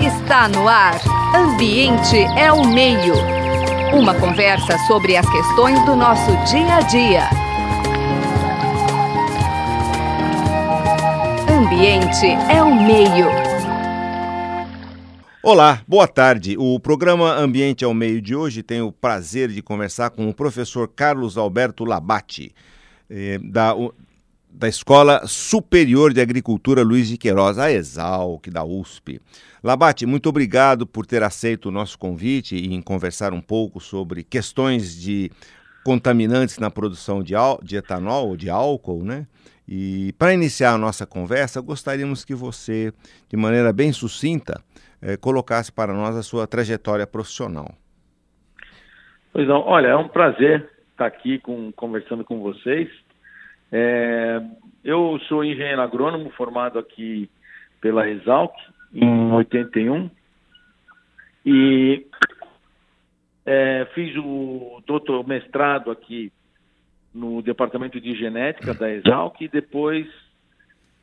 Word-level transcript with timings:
Está 0.00 0.48
no 0.48 0.66
ar. 0.66 0.98
Ambiente 1.34 2.16
é 2.38 2.50
o 2.50 2.66
meio. 2.66 3.12
Uma 3.92 4.14
conversa 4.14 4.78
sobre 4.86 5.14
as 5.14 5.28
questões 5.28 5.78
do 5.84 5.94
nosso 5.94 6.30
dia 6.50 6.76
a 6.76 6.80
dia. 6.80 7.28
Ambiente 11.50 12.26
é 12.50 12.62
o 12.62 12.74
meio. 12.74 13.26
Olá, 15.42 15.82
boa 15.86 16.08
tarde. 16.08 16.56
O 16.58 16.80
programa 16.80 17.34
Ambiente 17.34 17.84
ao 17.84 17.92
Meio 17.92 18.22
de 18.22 18.34
hoje 18.34 18.62
tem 18.62 18.80
o 18.80 18.90
prazer 18.90 19.50
de 19.50 19.60
conversar 19.60 20.08
com 20.10 20.30
o 20.30 20.34
professor 20.34 20.88
Carlos 20.88 21.36
Alberto 21.36 21.84
Labate, 21.84 22.54
eh, 23.10 23.38
da, 23.42 23.74
da 24.58 24.66
Escola 24.66 25.24
Superior 25.24 26.12
de 26.12 26.20
Agricultura 26.20 26.82
Luiz 26.82 27.06
de 27.06 27.16
Queiroz, 27.16 27.60
a 27.60 27.70
Exalc, 27.70 28.48
da 28.50 28.64
USP. 28.64 29.20
Labate, 29.62 30.04
muito 30.04 30.28
obrigado 30.28 30.84
por 30.84 31.06
ter 31.06 31.22
aceito 31.22 31.66
o 31.66 31.70
nosso 31.70 31.96
convite 31.96 32.56
e 32.56 32.74
em 32.74 32.82
conversar 32.82 33.32
um 33.32 33.40
pouco 33.40 33.78
sobre 33.78 34.24
questões 34.24 35.00
de 35.00 35.30
contaminantes 35.84 36.58
na 36.58 36.72
produção 36.72 37.22
de, 37.22 37.34
de 37.62 37.76
etanol 37.76 38.30
ou 38.30 38.36
de 38.36 38.50
álcool, 38.50 39.04
né? 39.04 39.28
E 39.66 40.12
para 40.18 40.34
iniciar 40.34 40.72
a 40.72 40.78
nossa 40.78 41.06
conversa, 41.06 41.60
gostaríamos 41.60 42.24
que 42.24 42.34
você, 42.34 42.92
de 43.28 43.36
maneira 43.36 43.72
bem 43.72 43.92
sucinta, 43.92 44.60
eh, 45.00 45.16
colocasse 45.16 45.70
para 45.70 45.92
nós 45.92 46.16
a 46.16 46.22
sua 46.22 46.48
trajetória 46.48 47.06
profissional. 47.06 47.68
Pois 49.32 49.46
não, 49.46 49.60
olha, 49.60 49.88
é 49.88 49.96
um 49.96 50.08
prazer 50.08 50.68
estar 50.90 51.06
aqui 51.06 51.38
com, 51.38 51.70
conversando 51.70 52.24
com 52.24 52.40
vocês. 52.40 52.88
É, 53.70 54.40
eu 54.82 55.18
sou 55.28 55.44
engenheiro 55.44 55.80
agrônomo 55.82 56.30
formado 56.30 56.78
aqui 56.78 57.30
pela 57.80 58.08
Exalc 58.08 58.54
em 58.92 59.32
81 59.32 60.10
e 61.44 62.06
é, 63.44 63.86
fiz 63.94 64.16
o 64.16 64.82
doutor 64.86 65.26
mestrado 65.26 65.90
aqui 65.90 66.32
no 67.14 67.42
departamento 67.42 68.00
de 68.00 68.14
genética 68.14 68.74
da 68.74 68.90
Exalc 68.90 69.40
e 69.40 69.48
depois 69.48 70.06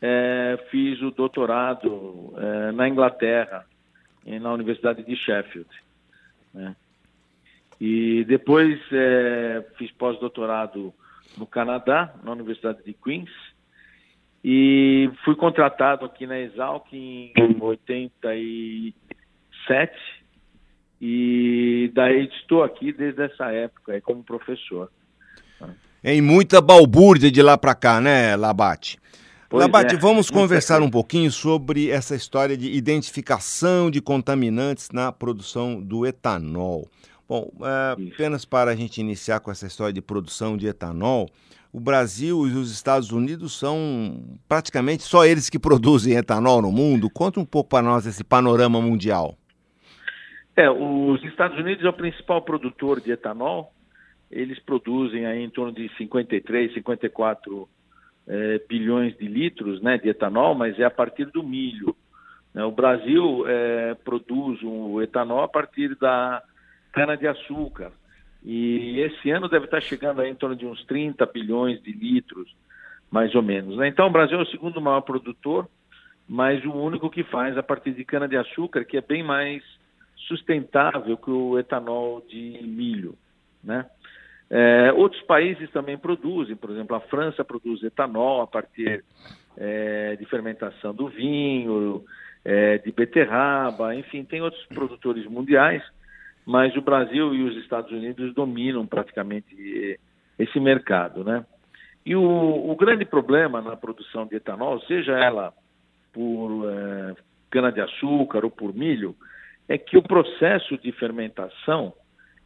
é, 0.01 0.57
fiz 0.69 1.01
o 1.01 1.11
doutorado 1.11 2.33
é, 2.37 2.71
na 2.71 2.87
Inglaterra 2.87 3.65
na 4.25 4.51
Universidade 4.53 5.03
de 5.03 5.15
Sheffield 5.15 5.69
né? 6.53 6.75
e 7.79 8.23
depois 8.25 8.79
é, 8.91 9.63
fiz 9.77 9.91
pós-doutorado 9.91 10.93
no 11.37 11.45
Canadá, 11.45 12.13
na 12.23 12.31
Universidade 12.31 12.83
de 12.83 12.93
Queens, 12.93 13.29
e 14.43 15.09
fui 15.23 15.35
contratado 15.35 16.05
aqui 16.05 16.27
na 16.27 16.39
Exalc 16.39 16.85
em 16.93 17.33
87 17.59 18.95
e 21.01 21.91
daí 21.93 22.29
estou 22.39 22.63
aqui 22.63 22.93
desde 22.93 23.23
essa 23.23 23.51
época 23.51 23.99
como 24.01 24.23
professor. 24.23 24.91
Em 26.03 26.21
muita 26.21 26.61
balbúrdia 26.61 27.31
de 27.31 27.41
lá 27.41 27.57
para 27.57 27.73
cá, 27.73 27.99
né, 27.99 28.35
Labate? 28.35 28.99
Pois 29.49 29.61
Labate, 29.61 29.95
é. 29.95 29.97
vamos 29.97 30.29
conversar 30.29 30.81
um 30.81 30.89
pouquinho 30.89 31.31
sobre 31.31 31.89
essa 31.89 32.15
história 32.15 32.55
de 32.55 32.71
identificação 32.71 33.89
de 33.89 33.99
contaminantes 33.99 34.89
na 34.91 35.11
produção 35.11 35.81
do 35.81 36.05
etanol. 36.05 36.87
Bom, 37.27 37.51
é, 37.61 38.11
apenas 38.13 38.45
para 38.45 38.71
a 38.71 38.75
gente 38.75 39.01
iniciar 39.01 39.39
com 39.39 39.49
essa 39.49 39.65
história 39.65 39.93
de 39.93 40.01
produção 40.01 40.55
de 40.55 40.67
etanol, 40.67 41.27
o 41.73 41.79
Brasil 41.79 42.47
e 42.47 42.51
os 42.51 42.71
Estados 42.71 43.11
Unidos 43.11 43.57
são 43.57 44.37
praticamente 44.47 45.03
só 45.03 45.25
eles 45.25 45.49
que 45.49 45.59
produzem 45.59 46.15
etanol 46.15 46.61
no 46.61 46.71
mundo. 46.71 47.09
Conta 47.09 47.39
um 47.39 47.45
pouco 47.45 47.71
para 47.71 47.81
nós 47.81 48.05
esse 48.05 48.23
panorama 48.23 48.79
mundial. 48.81 49.35
É, 50.55 50.69
os 50.69 51.21
Estados 51.25 51.57
Unidos 51.57 51.83
é 51.83 51.89
o 51.89 51.93
principal 51.93 52.41
produtor 52.43 53.01
de 53.01 53.11
etanol. 53.11 53.73
Eles 54.31 54.57
produzem 54.59 55.25
aí 55.25 55.43
em 55.43 55.49
torno 55.49 55.73
de 55.73 55.89
53, 55.97 56.73
54 56.75 57.67
é, 58.27 58.61
bilhões 58.69 59.17
de 59.17 59.27
litros 59.27 59.81
né, 59.81 59.97
de 59.97 60.09
etanol, 60.09 60.55
mas 60.55 60.79
é 60.79 60.85
a 60.85 60.91
partir 60.91 61.25
do 61.25 61.43
milho. 61.43 61.95
Né? 62.53 62.63
O 62.63 62.71
Brasil 62.71 63.43
é, 63.47 63.95
produz 63.95 64.61
o 64.63 65.01
etanol 65.01 65.41
a 65.41 65.47
partir 65.47 65.95
da 65.97 66.41
cana-de-açúcar. 66.95 67.91
E 68.43 69.01
esse 69.01 69.29
ano 69.29 69.49
deve 69.49 69.65
estar 69.65 69.81
chegando 69.81 70.21
aí 70.21 70.29
em 70.29 70.35
torno 70.35 70.55
de 70.55 70.65
uns 70.65 70.83
30 70.85 71.25
bilhões 71.25 71.81
de 71.83 71.91
litros, 71.91 72.55
mais 73.11 73.35
ou 73.35 73.43
menos. 73.43 73.75
Né? 73.77 73.89
Então, 73.89 74.07
o 74.07 74.11
Brasil 74.11 74.39
é 74.39 74.41
o 74.41 74.47
segundo 74.47 74.79
maior 74.79 75.01
produtor, 75.01 75.67
mas 76.27 76.63
o 76.63 76.71
único 76.71 77.09
que 77.09 77.23
faz 77.23 77.57
a 77.57 77.63
partir 77.63 77.91
de 77.91 78.05
cana-de-açúcar, 78.05 78.85
que 78.85 78.97
é 78.97 79.01
bem 79.01 79.23
mais 79.23 79.61
sustentável 80.15 81.17
que 81.17 81.29
o 81.29 81.59
etanol 81.59 82.23
de 82.29 82.59
milho. 82.63 83.15
Né? 83.63 83.85
É, 84.49 84.93
outros 84.93 85.21
países 85.23 85.69
também 85.71 85.97
produzem, 85.97 86.55
por 86.55 86.69
exemplo, 86.69 86.95
a 86.95 87.01
França 87.01 87.43
produz 87.43 87.83
etanol 87.83 88.41
a 88.41 88.47
partir 88.47 89.03
é, 89.57 90.15
de 90.15 90.25
fermentação 90.25 90.93
do 90.93 91.09
vinho, 91.09 92.05
é, 92.43 92.77
de 92.77 92.91
beterraba, 92.91 93.95
enfim, 93.95 94.23
tem 94.23 94.41
outros 94.41 94.63
produtores 94.67 95.25
mundiais 95.25 95.83
mas 96.45 96.75
o 96.75 96.81
Brasil 96.81 97.33
e 97.33 97.43
os 97.43 97.57
Estados 97.57 97.91
Unidos 97.91 98.33
dominam 98.33 98.85
praticamente 98.85 99.99
esse 100.37 100.59
mercado, 100.59 101.23
né? 101.23 101.45
E 102.05 102.15
o, 102.15 102.21
o 102.21 102.75
grande 102.75 103.03
problema 103.03 103.61
na 103.61 103.75
produção 103.75 104.27
de 104.27 104.35
etanol, 104.35 104.79
seja 104.81 105.13
ela 105.13 105.51
por 106.13 106.69
é, 106.69 107.15
cana-de-açúcar 107.49 108.45
ou 108.45 108.51
por 108.51 108.73
milho, 108.75 109.15
é 109.67 109.77
que 109.77 109.97
o 109.97 110.03
processo 110.03 110.77
de 110.77 110.91
fermentação 110.91 111.93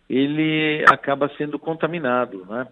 ele 0.10 0.84
acaba 0.90 1.30
sendo 1.38 1.60
contaminado, 1.60 2.46
né? 2.46 2.68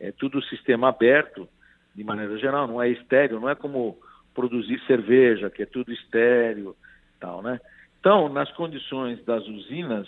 É 0.00 0.12
tudo 0.12 0.42
sistema 0.44 0.88
aberto, 0.88 1.48
de 1.94 2.04
maneira 2.04 2.38
geral, 2.38 2.68
não 2.68 2.80
é 2.80 2.88
estéreo, 2.88 3.40
não 3.40 3.48
é 3.48 3.56
como 3.56 3.98
produzir 4.32 4.80
cerveja, 4.86 5.50
que 5.50 5.64
é 5.64 5.66
tudo 5.66 5.92
estéreo, 5.92 6.76
tal, 7.18 7.42
né? 7.42 7.58
Então, 8.00 8.28
nas 8.28 8.50
condições 8.52 9.24
das 9.24 9.46
usinas 9.46 10.06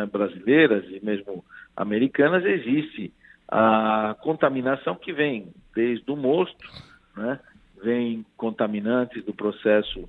é, 0.00 0.06
brasileiras 0.06 0.84
e 0.88 1.04
mesmo 1.04 1.44
americanas, 1.76 2.44
existe 2.44 3.12
a 3.48 4.16
contaminação 4.20 4.94
que 4.94 5.12
vem 5.12 5.52
desde 5.74 6.10
o 6.10 6.16
mosto, 6.16 6.68
né? 7.16 7.38
vem 7.82 8.24
contaminantes 8.36 9.24
do 9.24 9.34
processo 9.34 10.08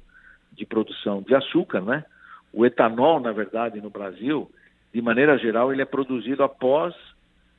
de 0.51 0.65
produção 0.65 1.21
de 1.21 1.33
açúcar, 1.33 1.81
né? 1.81 2.05
O 2.53 2.65
etanol, 2.65 3.19
na 3.19 3.31
verdade, 3.31 3.81
no 3.81 3.89
Brasil, 3.89 4.49
de 4.93 5.01
maneira 5.01 5.37
geral, 5.39 5.73
ele 5.73 5.81
é 5.81 5.85
produzido 5.85 6.43
após 6.43 6.93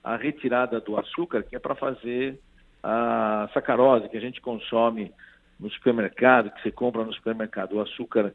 a 0.04 0.16
retirada 0.16 0.80
do 0.80 0.96
açúcar, 0.96 1.42
que 1.42 1.56
é 1.56 1.58
para 1.58 1.74
fazer 1.74 2.38
a 2.80 3.48
sacarose 3.52 4.08
que 4.08 4.16
a 4.16 4.20
gente 4.20 4.40
consome 4.40 5.10
no 5.58 5.68
supermercado, 5.70 6.50
que 6.50 6.62
você 6.62 6.70
compra 6.70 7.04
no 7.04 7.12
supermercado, 7.12 7.72
o 7.72 7.80
açúcar 7.80 8.32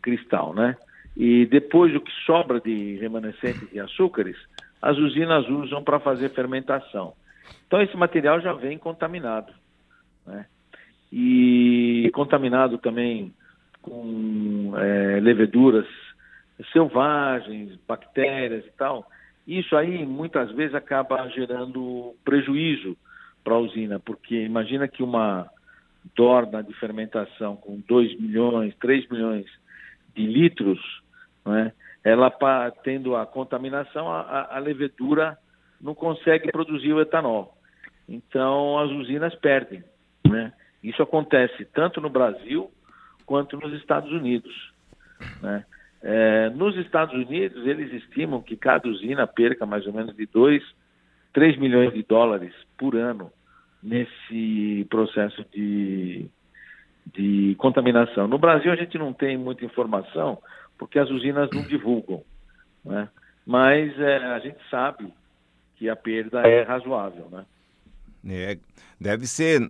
cristal, 0.00 0.54
né? 0.54 0.76
E 1.16 1.46
depois 1.46 1.94
o 1.94 2.00
que 2.00 2.12
sobra 2.26 2.60
de 2.60 2.96
remanescente 2.96 3.66
de 3.66 3.78
açúcares, 3.78 4.36
as 4.82 4.98
usinas 4.98 5.48
usam 5.48 5.82
para 5.82 6.00
fazer 6.00 6.30
fermentação. 6.30 7.14
Então 7.66 7.80
esse 7.80 7.96
material 7.96 8.40
já 8.40 8.52
vem 8.52 8.78
contaminado, 8.78 9.52
né? 10.26 10.46
E 11.12 12.10
contaminado 12.12 12.78
também 12.78 13.32
com 13.80 14.72
é, 14.76 15.20
leveduras 15.20 15.86
selvagens, 16.72 17.78
bactérias 17.86 18.64
e 18.66 18.70
tal. 18.72 19.06
Isso 19.46 19.76
aí 19.76 20.04
muitas 20.06 20.50
vezes 20.52 20.74
acaba 20.74 21.28
gerando 21.28 22.14
prejuízo 22.24 22.96
para 23.42 23.54
a 23.54 23.58
usina, 23.58 24.00
porque 24.00 24.34
imagina 24.42 24.88
que 24.88 25.02
uma 25.02 25.46
dorna 26.16 26.62
de 26.62 26.72
fermentação 26.74 27.56
com 27.56 27.80
2 27.86 28.18
milhões, 28.18 28.74
3 28.76 29.08
milhões 29.08 29.46
de 30.14 30.26
litros, 30.26 30.80
né, 31.44 31.72
ela 32.02 32.30
tendo 32.82 33.16
a 33.16 33.26
contaminação, 33.26 34.10
a, 34.10 34.56
a 34.56 34.58
levedura 34.58 35.38
não 35.80 35.94
consegue 35.94 36.52
produzir 36.52 36.92
o 36.92 37.00
etanol. 37.00 37.56
Então 38.08 38.78
as 38.78 38.90
usinas 38.90 39.34
perdem. 39.36 39.82
Né? 40.26 40.52
Isso 40.82 41.02
acontece 41.02 41.64
tanto 41.66 42.00
no 42.00 42.10
Brasil 42.10 42.70
quanto 43.24 43.58
nos 43.58 43.72
Estados 43.74 44.10
Unidos. 44.12 44.72
Né? 45.42 45.64
É, 46.02 46.50
nos 46.50 46.76
Estados 46.76 47.14
Unidos, 47.14 47.66
eles 47.66 47.90
estimam 47.92 48.42
que 48.42 48.56
cada 48.56 48.86
usina 48.88 49.26
perca 49.26 49.64
mais 49.64 49.86
ou 49.86 49.92
menos 49.92 50.14
de 50.14 50.26
2, 50.26 50.62
3 51.32 51.58
milhões 51.58 51.94
de 51.94 52.02
dólares 52.02 52.52
por 52.76 52.94
ano 52.94 53.32
nesse 53.82 54.86
processo 54.90 55.44
de 55.52 56.28
de 57.06 57.54
contaminação. 57.58 58.26
No 58.26 58.38
Brasil 58.38 58.72
a 58.72 58.76
gente 58.76 58.98
não 58.98 59.12
tem 59.12 59.36
muita 59.36 59.64
informação 59.64 60.38
porque 60.78 60.98
as 60.98 61.10
usinas 61.10 61.48
não 61.52 61.62
divulgam, 61.62 62.22
né? 62.84 63.08
mas 63.46 63.98
é, 63.98 64.16
a 64.16 64.38
gente 64.38 64.58
sabe 64.70 65.12
que 65.76 65.88
a 65.88 65.96
perda 65.96 66.40
é 66.40 66.62
razoável. 66.62 67.28
Né? 67.30 67.44
É, 68.28 68.58
deve 69.00 69.26
ser 69.26 69.68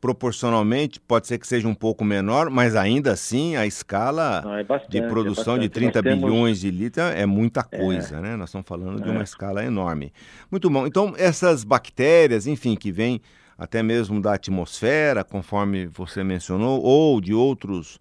proporcionalmente 0.00 1.00
pode 1.00 1.26
ser 1.26 1.38
que 1.38 1.46
seja 1.46 1.66
um 1.66 1.74
pouco 1.74 2.04
menor, 2.04 2.50
mas 2.50 2.76
ainda 2.76 3.12
assim 3.12 3.56
a 3.56 3.66
escala 3.66 4.42
Não, 4.42 4.54
é 4.54 4.62
bastante, 4.62 4.92
de 4.92 4.98
é 4.98 5.08
produção 5.08 5.56
é 5.56 5.60
de 5.60 5.68
30 5.68 6.02
temos... 6.02 6.22
bilhões 6.22 6.60
de 6.60 6.70
litros 6.70 7.06
é 7.06 7.26
muita 7.26 7.64
coisa, 7.64 8.18
é. 8.18 8.20
né? 8.20 8.36
Nós 8.36 8.50
estamos 8.50 8.66
falando 8.68 9.02
de 9.02 9.10
uma 9.10 9.20
é. 9.20 9.24
escala 9.24 9.64
enorme. 9.64 10.12
Muito 10.50 10.68
bom. 10.70 10.86
Então, 10.86 11.14
essas 11.16 11.64
bactérias, 11.64 12.46
enfim, 12.46 12.76
que 12.76 12.92
vêm 12.92 13.20
até 13.58 13.82
mesmo 13.82 14.20
da 14.20 14.34
atmosfera, 14.34 15.24
conforme 15.24 15.86
você 15.86 16.22
mencionou, 16.22 16.82
ou 16.82 17.20
de 17.20 17.32
outros 17.32 17.98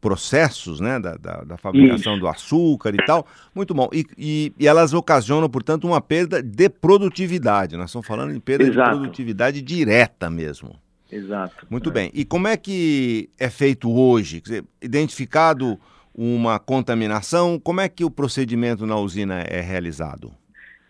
processos 0.00 0.80
né, 0.80 0.98
da, 0.98 1.16
da, 1.16 1.42
da 1.42 1.56
fabricação 1.56 2.12
Isso. 2.14 2.20
do 2.20 2.28
açúcar 2.28 2.94
e 2.94 3.04
tal. 3.04 3.26
Muito 3.54 3.74
bom. 3.74 3.88
E, 3.92 4.06
e, 4.16 4.52
e, 4.58 4.66
elas 4.66 4.94
ocasionam, 4.94 5.48
portanto, 5.48 5.86
uma 5.86 6.00
perda 6.00 6.42
de 6.42 6.68
produtividade. 6.68 7.76
Nós 7.76 7.90
estamos 7.90 8.06
falando 8.06 8.34
em 8.34 8.40
perda 8.40 8.64
Exato. 8.64 8.90
de 8.90 8.96
produtividade 8.96 9.62
direta 9.62 10.30
mesmo. 10.30 10.74
Exato. 11.10 11.66
Muito 11.68 11.90
é. 11.90 11.92
bem. 11.92 12.10
E 12.14 12.24
como 12.24 12.48
é 12.48 12.56
que 12.56 13.28
é 13.38 13.50
feito 13.50 13.90
hoje? 13.90 14.40
Quer 14.40 14.48
dizer, 14.48 14.64
identificado 14.80 15.78
uma 16.14 16.58
contaminação, 16.58 17.58
como 17.58 17.80
é 17.80 17.88
que 17.88 18.04
o 18.04 18.10
procedimento 18.10 18.86
na 18.86 18.96
usina 18.96 19.40
é 19.40 19.60
realizado? 19.60 20.32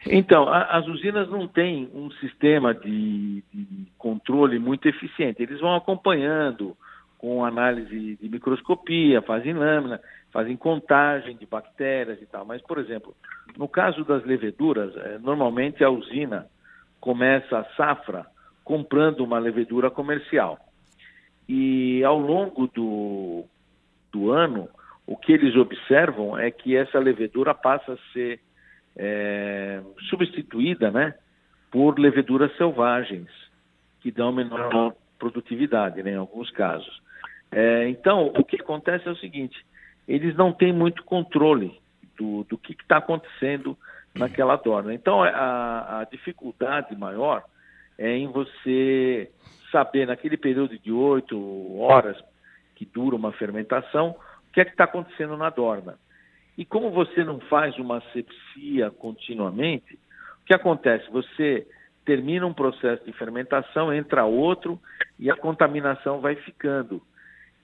Então, 0.06 0.49
a, 0.49 0.79
as 0.79 0.87
usinas 0.87 1.29
não 1.29 1.47
têm 1.47 1.91
um 1.94 2.11
sistema 2.12 2.75
de, 2.75 3.43
de 3.52 3.87
controle 3.99 4.58
muito 4.58 4.88
eficiente. 4.88 5.43
Eles 5.43 5.61
vão 5.61 5.75
acompanhando 5.75 6.76
com 7.19 7.44
análise 7.44 8.17
de 8.17 8.29
microscopia, 8.31 9.20
fazem 9.20 9.52
lâmina, 9.52 10.00
fazem 10.32 10.56
contagem 10.56 11.37
de 11.37 11.44
bactérias 11.44 12.20
e 12.23 12.26
tal. 12.26 12.47
Mas, 12.47 12.62
por 12.62 12.79
exemplo, 12.79 13.14
no 13.58 13.69
caso 13.69 14.05
das 14.05 14.25
leveduras, 14.25 14.97
é, 14.97 15.19
normalmente 15.19 15.85
a 15.85 15.91
usina 15.91 16.47
começa 16.99 17.58
a 17.58 17.64
safra 17.76 18.26
comprando 18.64 19.20
uma 19.20 19.38
levedura 19.38 19.91
comercial. 19.91 20.58
E 21.47 22.02
ao 22.05 22.19
longo 22.19 22.69
do, 22.69 23.44
do 24.11 24.31
ano, 24.31 24.69
o 25.06 25.17
que 25.17 25.32
eles 25.32 25.56
observam 25.56 26.38
é 26.38 26.50
que 26.50 26.75
essa 26.76 26.99
levedura 26.99 27.52
passa 27.52 27.93
a 27.93 28.12
ser 28.12 28.41
é, 29.02 29.81
substituída 30.11 30.91
né, 30.91 31.14
por 31.70 31.99
leveduras 31.99 32.55
selvagens, 32.58 33.29
que 34.00 34.11
dão 34.11 34.31
menor 34.31 34.94
produtividade 35.19 36.02
né, 36.02 36.12
em 36.12 36.17
alguns 36.17 36.50
casos. 36.50 37.00
É, 37.50 37.88
então, 37.88 38.26
o 38.26 38.44
que 38.44 38.61
acontece 38.61 39.08
é 39.08 39.11
o 39.11 39.17
seguinte: 39.17 39.64
eles 40.06 40.37
não 40.37 40.52
têm 40.52 40.73
muito 40.73 41.02
controle 41.02 41.81
do, 42.17 42.44
do 42.44 42.58
que 42.58 42.73
está 42.73 42.99
acontecendo 42.99 43.76
naquela 44.14 44.56
dorna. 44.56 44.93
Então, 44.93 45.23
a, 45.23 46.00
a, 46.00 46.05
dificuldade 46.05 46.94
maior 46.94 47.43
é 47.99 48.14
em 48.17 48.29
você 48.29 49.31
saber, 49.73 50.06
naquele 50.06 50.37
período 50.37 50.79
de 50.79 50.93
oito 50.93 51.79
horas 51.79 52.17
que 52.76 52.85
dura 52.85 53.17
uma 53.17 53.32
fermentação, 53.32 54.11
o 54.11 54.52
que 54.52 54.61
é 54.61 54.64
que 54.64 54.73
está 54.73 54.85
acontecendo 54.85 55.37
na 55.37 55.49
dorna. 55.49 55.97
E 56.60 56.64
como 56.66 56.90
você 56.90 57.24
não 57.24 57.40
faz 57.40 57.78
uma 57.78 57.96
asepsia 57.96 58.90
continuamente, 58.90 59.94
o 60.42 60.44
que 60.44 60.52
acontece? 60.52 61.10
Você 61.10 61.66
termina 62.04 62.46
um 62.46 62.52
processo 62.52 63.02
de 63.02 63.14
fermentação, 63.14 63.90
entra 63.90 64.26
outro 64.26 64.78
e 65.18 65.30
a 65.30 65.36
contaminação 65.36 66.20
vai 66.20 66.36
ficando. 66.36 67.00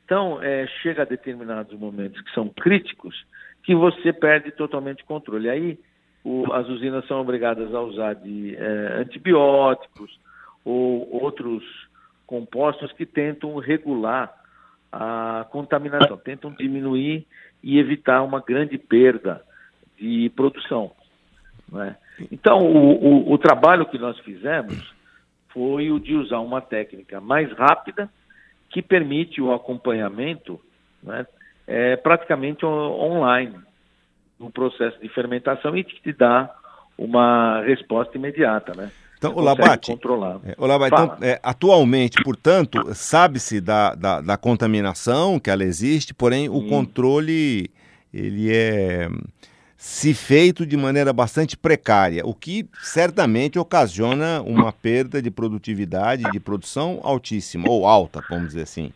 Então, 0.02 0.42
é, 0.42 0.66
chega 0.80 1.02
a 1.02 1.04
determinados 1.04 1.78
momentos 1.78 2.22
que 2.22 2.30
são 2.32 2.48
críticos 2.48 3.14
que 3.64 3.74
você 3.74 4.14
perde 4.14 4.50
totalmente 4.52 5.02
o 5.02 5.06
controle. 5.06 5.50
Aí, 5.50 5.78
o, 6.24 6.50
as 6.54 6.66
usinas 6.66 7.06
são 7.06 7.20
obrigadas 7.20 7.74
a 7.74 7.80
usar 7.82 8.14
de 8.14 8.56
é, 8.56 9.02
antibióticos 9.02 10.18
ou 10.64 11.06
outros 11.22 11.62
compostos 12.26 12.90
que 12.92 13.04
tentam 13.04 13.58
regular 13.58 14.34
a 14.98 15.44
contaminação, 15.50 16.16
tentam 16.16 16.50
diminuir 16.52 17.26
e 17.62 17.78
evitar 17.78 18.22
uma 18.22 18.40
grande 18.40 18.78
perda 18.78 19.42
de 19.98 20.30
produção. 20.34 20.92
Né? 21.70 21.96
Então, 22.32 22.60
o, 22.60 23.28
o, 23.28 23.32
o 23.32 23.38
trabalho 23.38 23.86
que 23.86 23.98
nós 23.98 24.18
fizemos 24.20 24.94
foi 25.50 25.90
o 25.90 25.98
de 25.98 26.14
usar 26.14 26.40
uma 26.40 26.62
técnica 26.62 27.20
mais 27.20 27.52
rápida 27.52 28.08
que 28.70 28.80
permite 28.80 29.40
o 29.40 29.52
acompanhamento 29.52 30.60
né, 31.02 31.26
é, 31.66 31.96
praticamente 31.96 32.64
online 32.64 33.58
no 34.38 34.50
processo 34.50 34.98
de 35.00 35.08
fermentação 35.08 35.76
e 35.76 35.84
que 35.84 36.00
te 36.00 36.12
dá 36.12 36.54
uma 36.96 37.60
resposta 37.62 38.16
imediata, 38.16 38.72
né? 38.74 38.90
Então, 39.18 39.34
o 39.34 39.40
Labate, 39.40 39.92
controlar. 39.92 40.40
É, 40.44 40.54
o 40.58 40.66
Labate 40.66 40.94
então, 40.94 41.16
é, 41.22 41.40
atualmente, 41.42 42.22
portanto, 42.22 42.94
sabe-se 42.94 43.60
da, 43.60 43.94
da, 43.94 44.20
da, 44.20 44.36
contaminação, 44.36 45.40
que 45.40 45.48
ela 45.48 45.64
existe, 45.64 46.12
porém 46.12 46.48
o 46.48 46.68
controle 46.68 47.70
ele 48.12 48.50
é 48.52 49.08
se 49.76 50.14
feito 50.14 50.66
de 50.66 50.76
maneira 50.76 51.12
bastante 51.12 51.56
precária, 51.56 52.26
o 52.26 52.34
que 52.34 52.66
certamente 52.82 53.58
ocasiona 53.58 54.42
uma 54.42 54.72
perda 54.72 55.20
de 55.20 55.30
produtividade, 55.30 56.24
de 56.32 56.40
produção 56.40 56.98
altíssima, 57.02 57.68
ou 57.68 57.86
alta, 57.86 58.22
vamos 58.28 58.48
dizer 58.48 58.62
assim. 58.62 58.90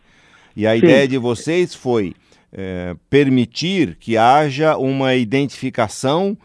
E 0.55 0.67
a 0.67 0.71
Sim. 0.71 0.79
ideia 0.79 1.07
de 1.07 1.17
vocês 1.17 1.73
foi 1.73 2.13
é, 2.51 2.95
permitir 3.09 3.95
que 3.99 4.17
haja 4.17 4.75
uma 4.75 5.15
identificação 5.15 6.37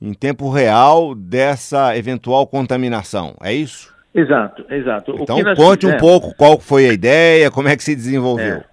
em 0.00 0.12
tempo 0.12 0.50
real 0.50 1.14
dessa 1.14 1.96
eventual 1.96 2.46
contaminação, 2.46 3.34
é 3.42 3.52
isso? 3.52 3.94
Exato, 4.14 4.64
exato. 4.70 5.14
Então 5.20 5.36
conte 5.54 5.80
fizemos... 5.80 5.94
um 5.94 5.96
pouco 5.98 6.34
qual 6.36 6.58
foi 6.58 6.88
a 6.88 6.92
ideia, 6.92 7.50
como 7.50 7.68
é 7.68 7.76
que 7.76 7.84
se 7.84 7.94
desenvolveu. 7.94 8.56
É. 8.56 8.64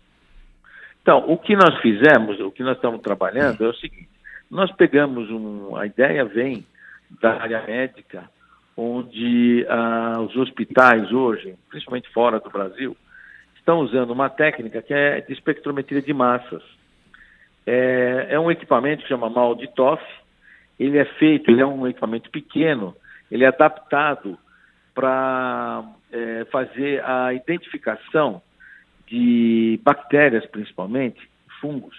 Então, 1.01 1.25
o 1.27 1.37
que 1.37 1.53
nós 1.53 1.77
fizemos, 1.81 2.39
o 2.39 2.49
que 2.49 2.63
nós 2.63 2.77
estamos 2.77 3.01
trabalhando 3.01 3.63
é 3.65 3.67
o 3.67 3.73
seguinte, 3.73 4.07
nós 4.49 4.71
pegamos 4.71 5.29
um, 5.29 5.75
a 5.75 5.85
ideia 5.85 6.23
vem 6.23 6.65
da 7.21 7.41
área 7.41 7.61
médica, 7.67 8.23
onde 8.77 9.65
ah, 9.69 10.21
os 10.21 10.35
hospitais 10.37 11.11
hoje, 11.11 11.55
principalmente 11.69 12.09
fora 12.13 12.39
do 12.39 12.49
Brasil, 12.49 12.95
estão 13.57 13.79
usando 13.79 14.11
uma 14.11 14.29
técnica 14.29 14.81
que 14.81 14.93
é 14.93 15.19
de 15.21 15.33
espectrometria 15.33 16.01
de 16.01 16.13
massas. 16.13 16.63
É, 17.67 18.27
é 18.29 18.39
um 18.39 18.49
equipamento 18.49 19.03
que 19.03 19.09
chama 19.09 19.29
Malditoff, 19.29 20.03
ele 20.79 20.97
é 20.97 21.05
feito, 21.05 21.49
ele 21.49 21.61
é 21.61 21.65
um 21.65 21.87
equipamento 21.87 22.29
pequeno, 22.29 22.95
ele 23.31 23.43
é 23.43 23.47
adaptado 23.47 24.37
para 24.93 25.83
é, 26.11 26.45
fazer 26.51 27.03
a 27.03 27.33
identificação 27.33 28.41
de 29.07 29.79
bactérias, 29.83 30.45
principalmente, 30.45 31.19
fungos, 31.59 31.95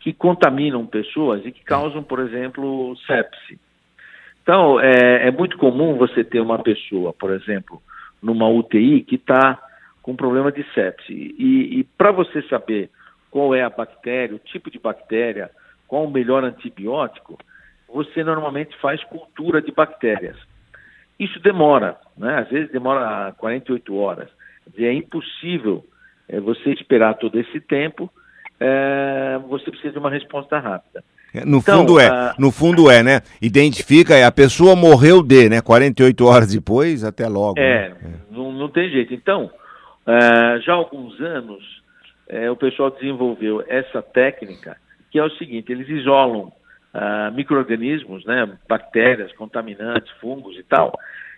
que 0.00 0.12
contaminam 0.12 0.86
pessoas 0.86 1.44
e 1.44 1.52
que 1.52 1.62
causam, 1.62 2.02
por 2.02 2.20
exemplo, 2.20 2.96
sepse. 3.06 3.58
Então, 4.42 4.80
é, 4.80 5.28
é 5.28 5.30
muito 5.30 5.58
comum 5.58 5.96
você 5.96 6.24
ter 6.24 6.40
uma 6.40 6.58
pessoa, 6.58 7.12
por 7.12 7.30
exemplo, 7.30 7.80
numa 8.22 8.48
UTI 8.48 9.02
que 9.02 9.16
está 9.16 9.58
com 10.02 10.16
problema 10.16 10.50
de 10.50 10.64
sepse. 10.72 11.12
E, 11.12 11.80
e 11.80 11.84
para 11.84 12.10
você 12.10 12.42
saber 12.42 12.90
qual 13.30 13.54
é 13.54 13.62
a 13.62 13.70
bactéria, 13.70 14.34
o 14.34 14.40
tipo 14.40 14.70
de 14.70 14.78
bactéria, 14.78 15.50
qual 15.86 16.04
o 16.04 16.10
melhor 16.10 16.42
antibiótico, 16.42 17.38
você 17.92 18.22
normalmente 18.24 18.76
faz 18.80 19.02
cultura 19.04 19.60
de 19.60 19.72
bactérias. 19.72 20.36
Isso 21.18 21.38
demora, 21.40 21.96
né? 22.16 22.38
às 22.38 22.48
vezes 22.48 22.72
demora 22.72 23.32
48 23.32 23.94
horas. 23.94 24.28
É 24.78 24.92
impossível 24.92 25.84
é, 26.28 26.40
você 26.40 26.70
esperar 26.70 27.14
todo 27.14 27.38
esse 27.38 27.60
tempo, 27.60 28.10
é, 28.58 29.38
você 29.48 29.70
precisa 29.70 29.92
de 29.92 29.98
uma 29.98 30.10
resposta 30.10 30.58
rápida. 30.58 31.02
É, 31.34 31.44
no 31.44 31.58
então, 31.58 31.80
fundo 31.80 32.00
é, 32.00 32.08
a... 32.08 32.34
no 32.38 32.50
fundo 32.50 32.90
é, 32.90 33.02
né? 33.02 33.20
Identifica, 33.40 34.26
a 34.26 34.32
pessoa 34.32 34.74
morreu 34.74 35.22
de, 35.22 35.48
né? 35.48 35.60
48 35.60 36.26
horas 36.26 36.52
depois, 36.52 37.04
até 37.04 37.28
logo. 37.28 37.58
É, 37.58 37.90
né? 37.90 37.96
é. 38.02 38.34
Não, 38.34 38.52
não 38.52 38.68
tem 38.68 38.90
jeito. 38.90 39.14
Então, 39.14 39.50
é, 40.06 40.60
já 40.60 40.72
há 40.72 40.76
alguns 40.76 41.20
anos, 41.20 41.62
é, 42.28 42.50
o 42.50 42.56
pessoal 42.56 42.90
desenvolveu 42.90 43.62
essa 43.68 44.02
técnica, 44.02 44.76
que 45.10 45.18
é 45.18 45.24
o 45.24 45.30
seguinte, 45.30 45.70
eles 45.70 45.88
isolam 45.88 46.52
uh, 46.94 47.32
micro-organismos, 47.34 48.24
né? 48.24 48.58
Bactérias, 48.68 49.32
contaminantes, 49.32 50.10
fungos 50.20 50.56
e 50.58 50.62
tal, 50.62 50.92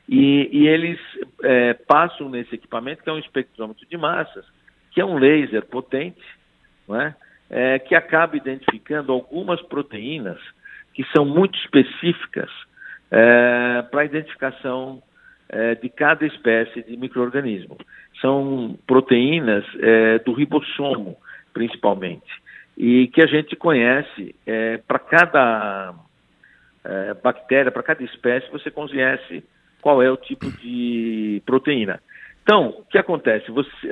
e, 0.08 0.48
e 0.52 0.66
eles 0.66 0.98
é, 1.42 1.74
passam 1.74 2.28
nesse 2.28 2.54
equipamento, 2.54 3.02
que 3.02 3.10
é 3.10 3.12
um 3.12 3.18
espectrômetro 3.18 3.86
de 3.86 3.96
massas, 3.96 4.44
que 4.90 5.00
é 5.00 5.04
um 5.04 5.18
laser 5.18 5.64
potente, 5.66 6.22
né, 6.88 7.14
é, 7.48 7.78
que 7.78 7.94
acaba 7.94 8.36
identificando 8.36 9.12
algumas 9.12 9.60
proteínas 9.62 10.38
que 10.92 11.04
são 11.14 11.24
muito 11.24 11.58
específicas 11.58 12.50
é, 13.10 13.82
para 13.90 14.02
a 14.02 14.04
identificação 14.04 15.02
é, 15.48 15.74
de 15.74 15.88
cada 15.88 16.26
espécie 16.26 16.82
de 16.82 16.96
microorganismo. 16.96 17.78
São 18.20 18.78
proteínas 18.86 19.64
é, 19.80 20.18
do 20.18 20.32
ribossomo, 20.32 21.16
principalmente, 21.54 22.30
e 22.82 23.06
que 23.06 23.22
a 23.22 23.26
gente 23.28 23.54
conhece 23.54 24.34
é, 24.44 24.76
para 24.76 24.98
cada 24.98 25.94
é, 26.84 27.14
bactéria, 27.14 27.70
para 27.70 27.84
cada 27.84 28.02
espécie, 28.02 28.50
você 28.50 28.72
conhece 28.72 29.44
qual 29.80 30.02
é 30.02 30.10
o 30.10 30.16
tipo 30.16 30.50
de 30.50 31.40
proteína. 31.46 32.00
Então, 32.42 32.70
o 32.70 32.84
que 32.86 32.98
acontece? 32.98 33.52
Você, 33.52 33.88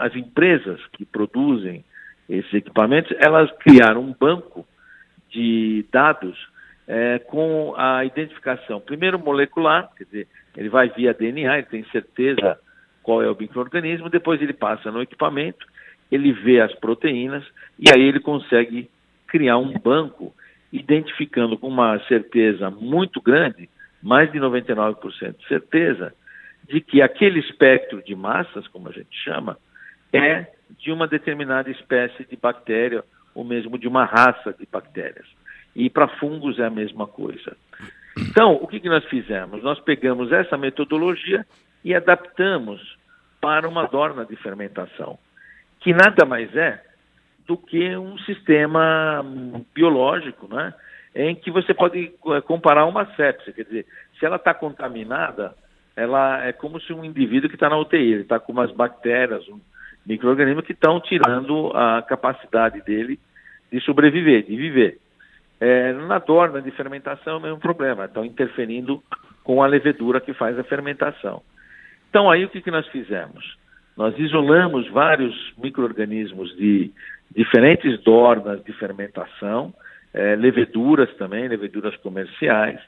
as 0.00 0.16
empresas 0.16 0.80
que 0.94 1.04
produzem 1.04 1.84
esses 2.26 2.54
equipamentos, 2.54 3.14
elas 3.20 3.52
criaram 3.58 4.00
um 4.00 4.14
banco 4.18 4.66
de 5.28 5.84
dados 5.92 6.48
é, 6.88 7.18
com 7.18 7.74
a 7.76 8.06
identificação, 8.06 8.80
primeiro 8.80 9.18
molecular, 9.18 9.90
quer 9.98 10.04
dizer, 10.04 10.28
ele 10.56 10.70
vai 10.70 10.88
via 10.88 11.12
DNA, 11.12 11.58
ele 11.58 11.66
tem 11.66 11.84
certeza 11.92 12.58
qual 13.02 13.22
é 13.22 13.30
o 13.30 13.36
microorganismo, 13.38 14.08
depois 14.08 14.40
ele 14.40 14.54
passa 14.54 14.90
no 14.90 15.02
equipamento, 15.02 15.66
ele 16.14 16.32
vê 16.32 16.60
as 16.60 16.72
proteínas 16.74 17.44
e 17.78 17.90
aí 17.92 18.02
ele 18.02 18.20
consegue 18.20 18.88
criar 19.26 19.58
um 19.58 19.72
banco 19.78 20.32
identificando 20.72 21.58
com 21.58 21.68
uma 21.68 21.98
certeza 22.06 22.70
muito 22.70 23.20
grande, 23.20 23.68
mais 24.02 24.30
de 24.30 24.38
99% 24.38 25.36
de 25.38 25.48
certeza, 25.48 26.14
de 26.68 26.80
que 26.80 27.02
aquele 27.02 27.40
espectro 27.40 28.02
de 28.02 28.14
massas, 28.14 28.66
como 28.68 28.88
a 28.88 28.92
gente 28.92 29.16
chama, 29.24 29.58
é 30.12 30.46
de 30.78 30.92
uma 30.92 31.06
determinada 31.06 31.70
espécie 31.70 32.24
de 32.24 32.36
bactéria 32.36 33.04
ou 33.34 33.44
mesmo 33.44 33.78
de 33.78 33.88
uma 33.88 34.04
raça 34.04 34.52
de 34.52 34.66
bactérias. 34.70 35.26
E 35.74 35.90
para 35.90 36.06
fungos 36.06 36.58
é 36.58 36.64
a 36.64 36.70
mesma 36.70 37.06
coisa. 37.06 37.56
Então, 38.16 38.54
o 38.54 38.66
que, 38.68 38.78
que 38.78 38.88
nós 38.88 39.04
fizemos? 39.06 39.62
Nós 39.62 39.80
pegamos 39.80 40.30
essa 40.30 40.56
metodologia 40.56 41.44
e 41.84 41.94
adaptamos 41.94 42.96
para 43.40 43.68
uma 43.68 43.86
dorna 43.86 44.24
de 44.24 44.36
fermentação, 44.36 45.18
que 45.84 45.92
nada 45.92 46.24
mais 46.24 46.56
é 46.56 46.82
do 47.46 47.58
que 47.58 47.94
um 47.94 48.16
sistema 48.20 49.22
biológico, 49.74 50.48
né? 50.48 50.72
em 51.14 51.34
que 51.34 51.50
você 51.50 51.74
pode 51.74 52.10
eh, 52.26 52.40
comparar 52.40 52.86
uma 52.86 53.04
sepsia, 53.14 53.52
quer 53.52 53.64
dizer, 53.64 53.86
se 54.18 54.24
ela 54.24 54.36
está 54.36 54.54
contaminada, 54.54 55.54
ela 55.94 56.42
é 56.42 56.52
como 56.54 56.80
se 56.80 56.92
um 56.92 57.04
indivíduo 57.04 57.50
que 57.50 57.54
está 57.54 57.68
na 57.68 57.78
UTI, 57.78 58.12
ele 58.14 58.22
está 58.22 58.40
com 58.40 58.50
umas 58.50 58.72
bactérias, 58.72 59.46
um 59.46 59.60
microorganismo 60.06 60.62
que 60.62 60.72
estão 60.72 60.98
tirando 61.00 61.70
a 61.74 62.02
capacidade 62.02 62.80
dele 62.80 63.20
de 63.70 63.78
sobreviver, 63.80 64.42
de 64.42 64.56
viver. 64.56 64.98
É, 65.60 65.92
na 65.92 66.18
dorna 66.18 66.62
de 66.62 66.70
fermentação 66.70 67.34
é 67.34 67.36
o 67.36 67.40
mesmo 67.40 67.58
problema, 67.60 68.06
estão 68.06 68.24
interferindo 68.24 69.02
com 69.44 69.62
a 69.62 69.66
levedura 69.66 70.18
que 70.18 70.32
faz 70.32 70.58
a 70.58 70.64
fermentação. 70.64 71.42
Então 72.08 72.30
aí 72.30 72.42
o 72.44 72.48
que, 72.48 72.62
que 72.62 72.70
nós 72.70 72.88
fizemos? 72.88 73.62
Nós 73.96 74.18
isolamos 74.18 74.88
vários 74.90 75.34
micro-organismos 75.56 76.54
de 76.56 76.90
diferentes 77.34 78.00
dornas 78.02 78.62
de 78.64 78.72
fermentação, 78.72 79.72
é, 80.12 80.36
leveduras 80.36 81.12
também, 81.16 81.48
leveduras 81.48 81.96
comerciais. 81.96 82.80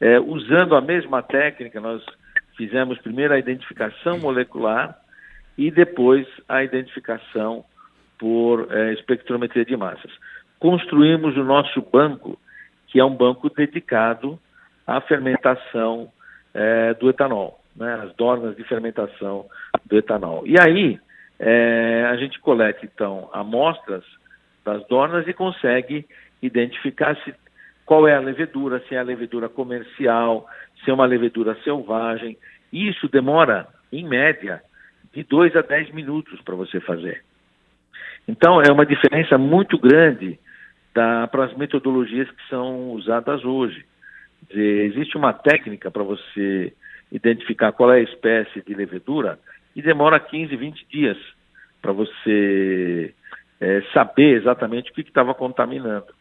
É, 0.00 0.18
usando 0.20 0.74
a 0.74 0.80
mesma 0.80 1.22
técnica, 1.22 1.80
nós 1.80 2.02
fizemos 2.56 2.98
primeiro 2.98 3.34
a 3.34 3.38
identificação 3.38 4.18
molecular 4.18 4.96
e 5.56 5.70
depois 5.70 6.26
a 6.48 6.62
identificação 6.62 7.64
por 8.18 8.68
é, 8.70 8.92
espectrometria 8.92 9.64
de 9.64 9.76
massas. 9.76 10.10
Construímos 10.58 11.36
o 11.36 11.44
nosso 11.44 11.80
banco, 11.80 12.38
que 12.88 13.00
é 13.00 13.04
um 13.04 13.14
banco 13.14 13.50
dedicado 13.50 14.38
à 14.86 15.00
fermentação 15.00 16.10
é, 16.52 16.94
do 16.94 17.08
etanol, 17.10 17.60
né, 17.76 18.00
as 18.02 18.14
dornas 18.14 18.56
de 18.56 18.64
fermentação 18.64 19.46
do 19.86 19.96
etanol. 19.96 20.46
E 20.46 20.58
aí 20.60 20.98
é, 21.38 22.06
a 22.08 22.16
gente 22.16 22.38
coleta 22.40 22.80
então 22.84 23.28
amostras 23.32 24.04
das 24.64 24.86
dornas 24.86 25.26
e 25.26 25.32
consegue 25.32 26.06
identificar 26.40 27.16
se, 27.24 27.34
qual 27.84 28.08
é 28.08 28.14
a 28.14 28.20
levedura, 28.20 28.82
se 28.88 28.94
é 28.94 28.98
a 28.98 29.02
levedura 29.02 29.48
comercial, 29.48 30.46
se 30.82 30.90
é 30.90 30.94
uma 30.94 31.06
levedura 31.06 31.56
selvagem. 31.62 32.36
Isso 32.72 33.08
demora, 33.08 33.68
em 33.92 34.06
média, 34.06 34.62
de 35.12 35.22
2 35.22 35.54
a 35.56 35.62
10 35.62 35.92
minutos 35.92 36.40
para 36.42 36.54
você 36.54 36.80
fazer. 36.80 37.22
Então, 38.26 38.60
é 38.60 38.72
uma 38.72 38.86
diferença 38.86 39.36
muito 39.36 39.78
grande 39.78 40.38
para 40.92 41.44
as 41.44 41.54
metodologias 41.56 42.30
que 42.30 42.48
são 42.48 42.90
usadas 42.92 43.44
hoje. 43.44 43.84
Dizer, 44.48 44.86
existe 44.86 45.16
uma 45.16 45.32
técnica 45.32 45.90
para 45.90 46.02
você 46.02 46.72
identificar 47.14 47.70
qual 47.72 47.92
é 47.92 47.98
a 47.98 48.02
espécie 48.02 48.60
de 48.60 48.74
levedura 48.74 49.38
e 49.74 49.80
demora 49.80 50.18
15, 50.18 50.54
20 50.56 50.86
dias 50.90 51.16
para 51.80 51.92
você 51.92 53.14
é, 53.60 53.82
saber 53.92 54.40
exatamente 54.40 54.90
o 54.90 54.94
que 54.94 55.02
estava 55.02 55.32
contaminando. 55.32 56.12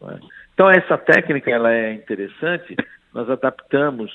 Né? 0.00 0.20
Então 0.54 0.70
essa 0.70 0.96
técnica 0.96 1.50
ela 1.50 1.72
é 1.72 1.92
interessante, 1.92 2.76
nós 3.12 3.28
adaptamos 3.28 4.12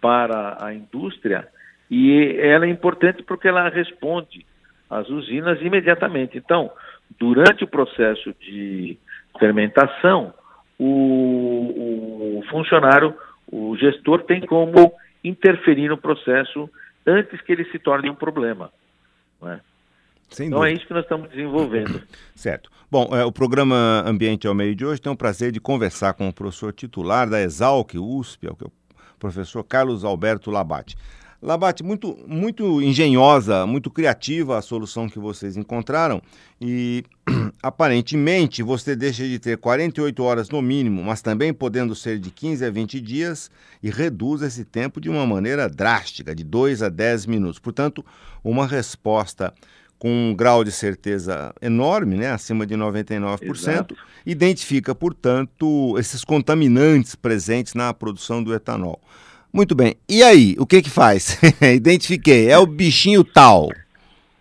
para 0.00 0.56
a 0.64 0.72
indústria 0.72 1.46
e 1.90 2.36
ela 2.38 2.64
é 2.64 2.68
importante 2.70 3.22
porque 3.22 3.46
ela 3.46 3.68
responde 3.68 4.46
às 4.88 5.08
usinas 5.10 5.60
imediatamente. 5.60 6.38
Então, 6.38 6.70
durante 7.18 7.64
o 7.64 7.68
processo 7.68 8.34
de 8.40 8.96
fermentação, 9.38 10.32
o, 10.78 12.38
o 12.38 12.42
funcionário, 12.48 13.14
o 13.52 13.76
gestor 13.76 14.22
tem 14.22 14.40
como 14.40 14.92
interferir 15.22 15.88
no 15.88 15.98
processo 15.98 16.68
antes 17.06 17.40
que 17.40 17.52
ele 17.52 17.64
se 17.66 17.78
torne 17.78 18.10
um 18.10 18.14
problema. 18.14 18.70
Né? 19.40 19.60
Sem 20.28 20.46
então 20.46 20.64
é 20.64 20.68
dúvida. 20.68 20.70
é 20.70 20.76
isso 20.76 20.86
que 20.86 20.94
nós 20.94 21.02
estamos 21.02 21.30
desenvolvendo. 21.30 22.02
Certo. 22.34 22.70
Bom, 22.90 23.08
é, 23.16 23.24
o 23.24 23.32
programa 23.32 24.02
Ambiente 24.06 24.46
ao 24.46 24.54
Meio 24.54 24.74
de 24.74 24.84
hoje 24.84 25.00
tem 25.00 25.12
o 25.12 25.16
prazer 25.16 25.52
de 25.52 25.60
conversar 25.60 26.14
com 26.14 26.28
o 26.28 26.32
professor 26.32 26.72
titular 26.72 27.28
da 27.28 27.40
Exalc 27.40 27.94
USP, 27.94 28.46
é 28.46 28.50
o 28.50 28.72
professor 29.18 29.62
Carlos 29.64 30.04
Alberto 30.04 30.50
Labate. 30.50 30.96
Labate, 31.42 31.82
muito, 31.82 32.18
muito 32.26 32.82
engenhosa, 32.82 33.66
muito 33.66 33.90
criativa 33.90 34.58
a 34.58 34.62
solução 34.62 35.08
que 35.08 35.18
vocês 35.18 35.56
encontraram 35.56 36.20
e 36.60 37.02
aparentemente 37.62 38.62
você 38.62 38.94
deixa 38.94 39.26
de 39.26 39.38
ter 39.38 39.56
48 39.56 40.22
horas 40.22 40.50
no 40.50 40.60
mínimo, 40.60 41.02
mas 41.02 41.22
também 41.22 41.50
podendo 41.54 41.94
ser 41.94 42.18
de 42.18 42.30
15 42.30 42.62
a 42.66 42.70
20 42.70 43.00
dias 43.00 43.50
e 43.82 43.88
reduz 43.88 44.42
esse 44.42 44.66
tempo 44.66 45.00
de 45.00 45.08
uma 45.08 45.26
maneira 45.26 45.66
drástica, 45.66 46.34
de 46.34 46.44
2 46.44 46.82
a 46.82 46.90
10 46.90 47.24
minutos. 47.24 47.58
Portanto, 47.58 48.04
uma 48.44 48.66
resposta 48.66 49.54
com 49.98 50.10
um 50.10 50.34
grau 50.34 50.62
de 50.62 50.72
certeza 50.72 51.54
enorme, 51.60 52.16
né, 52.16 52.32
acima 52.32 52.66
de 52.66 52.74
99%, 52.74 53.54
Exato. 53.54 53.96
identifica, 54.26 54.94
portanto, 54.94 55.94
esses 55.98 56.22
contaminantes 56.22 57.14
presentes 57.14 57.72
na 57.72 57.94
produção 57.94 58.42
do 58.42 58.54
etanol. 58.54 59.00
Muito 59.52 59.74
bem. 59.74 59.96
E 60.08 60.22
aí, 60.22 60.54
o 60.58 60.66
que 60.66 60.82
que 60.82 60.90
faz? 60.90 61.40
Identifiquei, 61.60 62.50
é 62.50 62.58
o 62.58 62.66
bichinho 62.66 63.24
tal. 63.24 63.68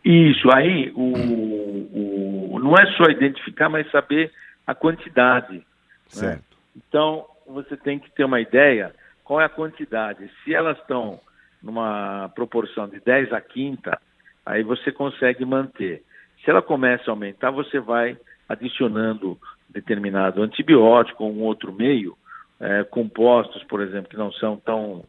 Isso, 0.04 0.50
aí 0.52 0.92
o, 0.96 2.56
o, 2.56 2.60
não 2.60 2.76
é 2.76 2.86
só 2.94 3.04
identificar, 3.06 3.70
mas 3.70 3.90
saber 3.92 4.32
a 4.66 4.74
quantidade. 4.74 5.54
Né? 5.56 5.64
Certo. 6.08 6.40
Né? 6.40 6.82
Então, 6.88 7.26
você 7.48 7.76
tem 7.76 8.00
que 8.00 8.12
ter 8.12 8.24
uma 8.24 8.40
ideia 8.40 8.94
qual 9.24 9.42
é 9.42 9.46
a 9.46 9.50
quantidade. 9.50 10.30
Se 10.44 10.54
elas 10.54 10.78
estão 10.78 11.20
numa 11.62 12.30
proporção 12.34 12.88
de 12.88 13.00
10 13.00 13.34
a 13.34 13.42
quinta, 13.42 14.00
aí 14.46 14.64
você 14.64 14.92
consegue 14.92 15.46
manter. 15.46 16.04
Se 16.44 16.50
ela 16.50 16.62
começa 16.62 17.04
a 17.08 17.12
aumentar, 17.12 17.52
você 17.52 17.80
vai 17.80 18.18
adicionando 18.48 19.38
determinado 19.70 20.42
antibiótico 20.42 21.24
ou 21.24 21.32
um 21.32 21.42
outro 21.42 21.72
meio, 21.72 22.18
é, 22.60 22.84
compostos, 22.84 23.64
por 23.64 23.82
exemplo, 23.82 24.10
que 24.10 24.18
não 24.18 24.32
são 24.34 24.58
tão 24.58 25.04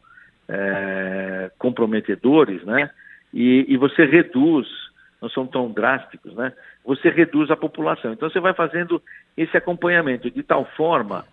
é, 0.49 1.50
comprometedores, 1.59 2.64
né? 2.64 2.90
E, 3.33 3.64
e, 3.69 3.76
você 3.76 4.04
reduz, 4.04 4.66
não 5.23 5.28
são 5.28 5.47
tão 5.47 5.71
drásticos, 5.71 6.35
né? 6.35 6.52
Você 6.85 7.09
reduz 7.09 7.50
a 7.50 7.57
população. 7.57 8.12
Então 8.12 8.28
você 8.28 8.40
vai 8.40 8.54
fazendo 8.54 9.00
esse 9.37 9.57
acompanhamento 9.57 10.30
de 10.30 10.42
tal 10.42 10.64
forma 10.76 11.25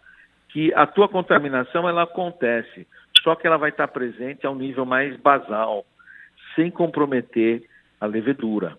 que 0.49 0.73
a 0.73 0.85
tua 0.85 1.09
contaminação 1.09 1.87
ela 1.87 2.03
acontece, 2.03 2.87
só 3.23 3.35
que 3.35 3.45
ela 3.45 3.57
vai 3.57 3.69
estar 3.69 3.87
presente 3.87 4.45
a 4.45 4.51
um 4.51 4.55
nível 4.55 4.85
mais 4.85 5.15
basal, 5.17 5.85
sem 6.55 6.69
comprometer 6.69 7.63
a 7.99 8.05
levedura. 8.05 8.77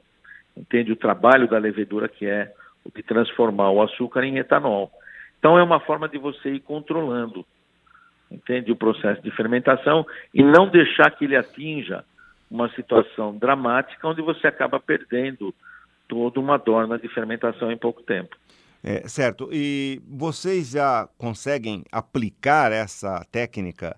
Entende? 0.57 0.93
O 0.93 0.97
trabalho 0.97 1.49
da 1.49 1.59
levedura 1.59 2.09
que 2.09 2.27
é 2.27 2.53
o 2.85 2.91
de 2.95 3.03
transformar 3.03 3.71
o 3.71 3.83
açúcar 3.83 4.25
em 4.25 4.39
etanol. 4.39 4.91
Então 5.39 5.59
é 5.59 5.63
uma 5.63 5.81
forma 5.81 6.09
de 6.09 6.19
você 6.19 6.55
ir 6.55 6.61
controlando, 6.61 7.45
entende? 8.31 8.73
O 8.73 8.77
processo 8.77 9.23
de 9.23 9.31
fermentação 9.31 10.07
e 10.35 10.43
não 10.43 10.69
deixar 10.69 11.11
que 11.11 11.25
ele 11.25 11.37
atinja 11.37 12.05
uma 12.51 12.69
situação 12.71 13.37
dramática 13.37 14.09
onde 14.09 14.23
você 14.23 14.47
acaba 14.47 14.81
perdendo 14.81 15.55
toda 16.09 16.41
uma 16.41 16.57
dorna 16.57 16.99
de 16.99 17.09
fermentação 17.09 17.71
em 17.71 17.77
pouco 17.77 18.03
tempo. 18.03 18.37
É, 18.83 19.07
certo. 19.09 19.49
E 19.53 20.01
vocês 20.09 20.71
já 20.71 21.09
conseguem 21.19 21.85
aplicar 21.93 22.73
essa 22.73 23.25
técnica 23.31 23.97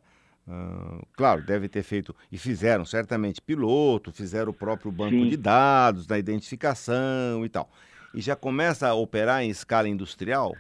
Uh, 0.51 1.07
claro, 1.17 1.43
deve 1.43 1.69
ter 1.69 1.85
feito, 1.85 2.13
e 2.33 2.37
fizeram 2.37 2.85
certamente 2.85 3.41
piloto, 3.41 4.11
fizeram 4.11 4.51
o 4.51 4.55
próprio 4.55 4.91
banco 4.91 5.13
Sim. 5.13 5.29
de 5.29 5.37
dados, 5.37 6.09
da 6.09 6.19
identificação 6.19 7.47
e 7.47 7.49
tal. 7.49 7.71
E 8.13 8.21
já 8.21 8.35
começa 8.35 8.89
a 8.89 8.95
operar 8.95 9.45
em 9.45 9.49
escala 9.49 9.89
industrial? 9.89 10.57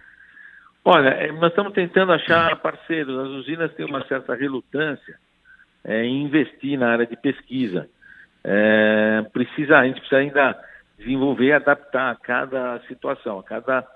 Olha, 0.84 1.10
é, 1.10 1.30
nós 1.32 1.50
estamos 1.50 1.72
tentando 1.72 2.12
achar 2.12 2.56
parceiros. 2.56 3.18
As 3.18 3.28
usinas 3.28 3.72
têm 3.74 3.84
uma 3.84 4.04
certa 4.06 4.34
relutância 4.34 5.18
é, 5.84 6.04
em 6.04 6.22
investir 6.22 6.78
na 6.78 6.90
área 6.90 7.06
de 7.06 7.16
pesquisa. 7.16 7.88
é, 8.42 9.22
precisa, 9.32 9.78
a 9.78 9.86
gente 9.86 10.00
precisa 10.00 10.20
ainda 10.20 10.58
desenvolver 10.98 11.46
e 11.46 11.52
adaptar 11.52 12.10
a 12.10 12.16
cada 12.16 12.80
situação, 12.88 13.38
a 13.38 13.42
cada 13.42 13.86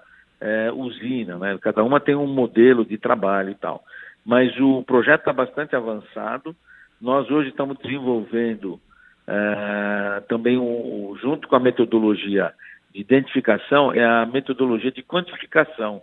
é, 0.41 0.71
usina, 0.73 1.39
né? 1.39 1.59
Cada 1.61 1.83
uma 1.83 2.01
tem 2.01 2.15
um 2.15 2.27
modelo 2.27 2.85
de 2.85 2.99
trabalho 2.99 3.51
e 3.51 3.55
tal. 3.55 3.83
Mas 4.25 4.59
o 4.61 4.83
projeto 4.83 5.21
está 5.21 5.33
bastante 5.33 5.75
avançado. 5.75 6.55
Nós 7.01 7.31
hoje 7.31 7.51
estamos 7.51 7.79
desenvolvendo 7.79 8.81
também, 10.29 10.59
um, 10.59 11.17
junto 11.19 11.49
com 11.49 11.57
a 11.57 11.61
metodologia 11.61 12.53
de 12.93 13.01
identificação, 13.01 13.91
é 13.93 14.05
a 14.05 14.27
metodologia 14.27 14.93
de 14.93 15.03
quantificação. 15.03 16.03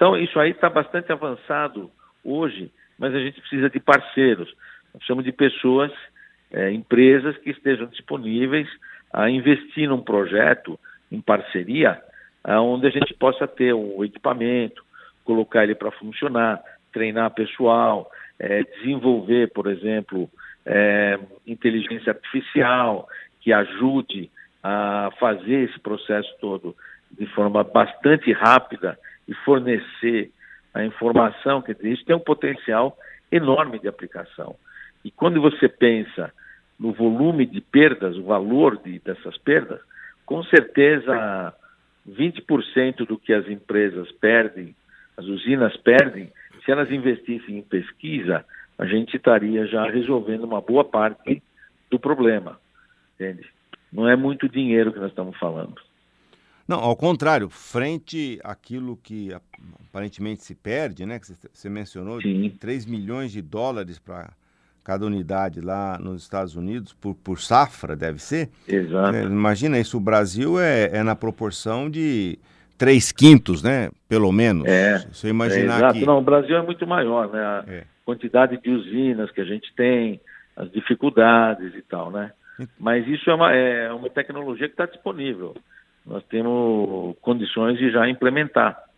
Então, 0.00 0.16
isso 0.16 0.40
aí 0.40 0.52
está 0.52 0.70
bastante 0.70 1.12
avançado 1.12 1.90
hoje, 2.24 2.72
mas 2.98 3.14
a 3.14 3.18
gente 3.18 3.38
precisa 3.38 3.68
de 3.68 3.78
parceiros. 3.78 4.50
Precisamos 4.94 5.22
de 5.22 5.30
pessoas, 5.30 5.92
é, 6.50 6.72
empresas 6.72 7.36
que 7.36 7.50
estejam 7.50 7.86
disponíveis 7.86 8.66
a 9.12 9.28
investir 9.28 9.86
num 9.90 10.00
projeto 10.00 10.80
em 11.12 11.20
parceria, 11.20 12.00
onde 12.46 12.86
a 12.86 12.90
gente 12.90 13.12
possa 13.12 13.46
ter 13.46 13.74
o 13.74 14.02
equipamento, 14.02 14.82
colocar 15.22 15.64
ele 15.64 15.74
para 15.74 15.90
funcionar, 15.90 16.62
treinar 16.90 17.34
pessoal, 17.34 18.10
é, 18.38 18.62
desenvolver, 18.62 19.52
por 19.52 19.66
exemplo, 19.66 20.30
é, 20.64 21.18
inteligência 21.46 22.12
artificial 22.12 23.06
que 23.42 23.52
ajude 23.52 24.30
a 24.62 25.10
fazer 25.20 25.68
esse 25.68 25.78
processo 25.78 26.34
todo 26.40 26.74
de 27.10 27.26
forma 27.26 27.62
bastante 27.62 28.32
rápida 28.32 28.98
e 29.30 29.34
fornecer 29.44 30.32
a 30.74 30.84
informação, 30.84 31.62
dizer, 31.62 31.88
isso 31.88 32.04
tem 32.04 32.16
um 32.16 32.20
potencial 32.20 32.98
enorme 33.30 33.78
de 33.78 33.86
aplicação. 33.86 34.56
E 35.04 35.10
quando 35.10 35.40
você 35.40 35.68
pensa 35.68 36.32
no 36.78 36.92
volume 36.92 37.46
de 37.46 37.60
perdas, 37.60 38.16
o 38.16 38.24
valor 38.24 38.76
de, 38.76 38.98
dessas 38.98 39.38
perdas, 39.38 39.80
com 40.26 40.42
certeza 40.44 41.54
20% 42.08 43.06
do 43.06 43.16
que 43.16 43.32
as 43.32 43.48
empresas 43.48 44.10
perdem, 44.12 44.74
as 45.16 45.24
usinas 45.26 45.76
perdem, 45.76 46.32
se 46.64 46.72
elas 46.72 46.90
investissem 46.90 47.58
em 47.58 47.62
pesquisa, 47.62 48.44
a 48.78 48.86
gente 48.86 49.16
estaria 49.16 49.66
já 49.66 49.88
resolvendo 49.88 50.44
uma 50.44 50.60
boa 50.60 50.84
parte 50.84 51.40
do 51.88 52.00
problema. 52.00 52.58
Entende? 53.14 53.46
Não 53.92 54.08
é 54.08 54.16
muito 54.16 54.48
dinheiro 54.48 54.92
que 54.92 54.98
nós 54.98 55.10
estamos 55.10 55.36
falando. 55.38 55.80
Não, 56.70 56.78
ao 56.78 56.94
contrário, 56.94 57.48
frente 57.50 58.38
àquilo 58.44 58.96
que 58.96 59.34
aparentemente 59.88 60.44
se 60.44 60.54
perde, 60.54 61.04
né? 61.04 61.18
Que 61.18 61.26
você 61.52 61.68
mencionou, 61.68 62.22
Sim. 62.22 62.48
3 62.60 62.86
milhões 62.86 63.32
de 63.32 63.42
dólares 63.42 63.98
para 63.98 64.30
cada 64.84 65.04
unidade 65.04 65.60
lá 65.60 65.98
nos 65.98 66.22
Estados 66.22 66.54
Unidos 66.54 66.92
por, 66.92 67.16
por 67.16 67.40
safra, 67.40 67.96
deve 67.96 68.22
ser? 68.22 68.50
Exato. 68.68 69.16
É, 69.16 69.24
imagina 69.24 69.80
isso, 69.80 69.96
o 69.96 70.00
Brasil 70.00 70.60
é, 70.60 70.96
é 70.96 71.02
na 71.02 71.16
proporção 71.16 71.90
de 71.90 72.38
3 72.78 73.10
quintos, 73.10 73.64
né? 73.64 73.90
Pelo 74.08 74.30
menos. 74.30 74.64
É. 74.68 75.00
Se 75.00 75.08
você 75.12 75.28
imaginar 75.28 75.74
é, 75.74 75.76
exato. 75.78 75.98
que... 75.98 76.06
Não, 76.06 76.18
o 76.18 76.22
Brasil 76.22 76.56
é 76.56 76.62
muito 76.62 76.86
maior, 76.86 77.32
né? 77.32 77.40
A 77.40 77.64
é. 77.66 77.84
quantidade 78.04 78.56
de 78.62 78.70
usinas 78.70 79.28
que 79.32 79.40
a 79.40 79.44
gente 79.44 79.74
tem, 79.74 80.20
as 80.54 80.70
dificuldades 80.70 81.74
e 81.74 81.82
tal, 81.82 82.12
né? 82.12 82.30
Mas 82.78 83.08
isso 83.08 83.28
é 83.28 83.34
uma, 83.34 83.52
é 83.52 83.92
uma 83.92 84.08
tecnologia 84.08 84.68
que 84.68 84.74
está 84.74 84.86
disponível. 84.86 85.56
Nós 86.06 86.24
temos 86.24 87.16
condições 87.20 87.78
de 87.78 87.90
já 87.90 88.08
implementar. 88.08 88.90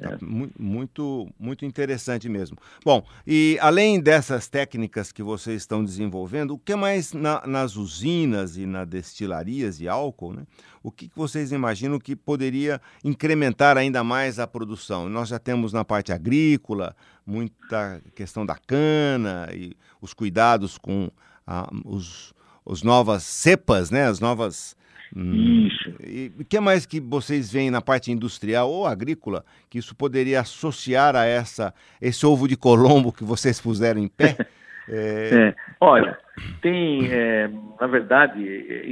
É. 0.00 0.16
Muito, 0.24 1.28
muito 1.38 1.64
interessante 1.64 2.28
mesmo. 2.28 2.56
Bom, 2.84 3.04
e 3.26 3.58
além 3.60 4.00
dessas 4.00 4.46
técnicas 4.46 5.10
que 5.10 5.24
vocês 5.24 5.62
estão 5.62 5.84
desenvolvendo, 5.84 6.52
o 6.54 6.58
que 6.58 6.76
mais 6.76 7.12
na, 7.12 7.44
nas 7.44 7.74
usinas 7.74 8.56
e 8.56 8.64
nas 8.64 8.86
destilarias 8.86 9.78
de 9.78 9.88
álcool, 9.88 10.32
né? 10.34 10.42
O 10.84 10.92
que, 10.92 11.08
que 11.08 11.16
vocês 11.16 11.50
imaginam 11.50 11.98
que 11.98 12.14
poderia 12.14 12.80
incrementar 13.04 13.76
ainda 13.76 14.04
mais 14.04 14.38
a 14.38 14.46
produção? 14.46 15.08
Nós 15.08 15.28
já 15.28 15.38
temos 15.38 15.72
na 15.72 15.84
parte 15.84 16.12
agrícola 16.12 16.94
muita 17.26 18.00
questão 18.14 18.46
da 18.46 18.54
cana 18.54 19.48
e 19.52 19.76
os 20.00 20.14
cuidados 20.14 20.78
com 20.78 21.10
a, 21.44 21.68
os, 21.84 22.32
os 22.64 22.84
novas 22.84 23.24
cepas, 23.24 23.90
né? 23.90 24.06
As 24.06 24.20
novas 24.20 24.76
Hum. 25.16 25.66
Isso. 25.66 25.94
E 26.04 26.32
o 26.38 26.44
que 26.44 26.60
mais 26.60 26.84
que 26.84 27.00
vocês 27.00 27.50
veem 27.50 27.70
na 27.70 27.80
parte 27.80 28.12
industrial 28.12 28.70
ou 28.70 28.86
agrícola 28.86 29.44
que 29.70 29.78
isso 29.78 29.94
poderia 29.94 30.40
associar 30.40 31.16
a 31.16 31.24
essa 31.24 31.74
esse 32.00 32.26
ovo 32.26 32.46
de 32.46 32.56
Colombo 32.56 33.12
que 33.12 33.24
vocês 33.24 33.60
puseram 33.60 34.00
em 34.00 34.08
pé? 34.08 34.36
é... 34.88 35.48
É. 35.48 35.54
Olha, 35.80 36.18
tem, 36.60 37.10
é, 37.12 37.48
na 37.80 37.86
verdade, 37.86 38.42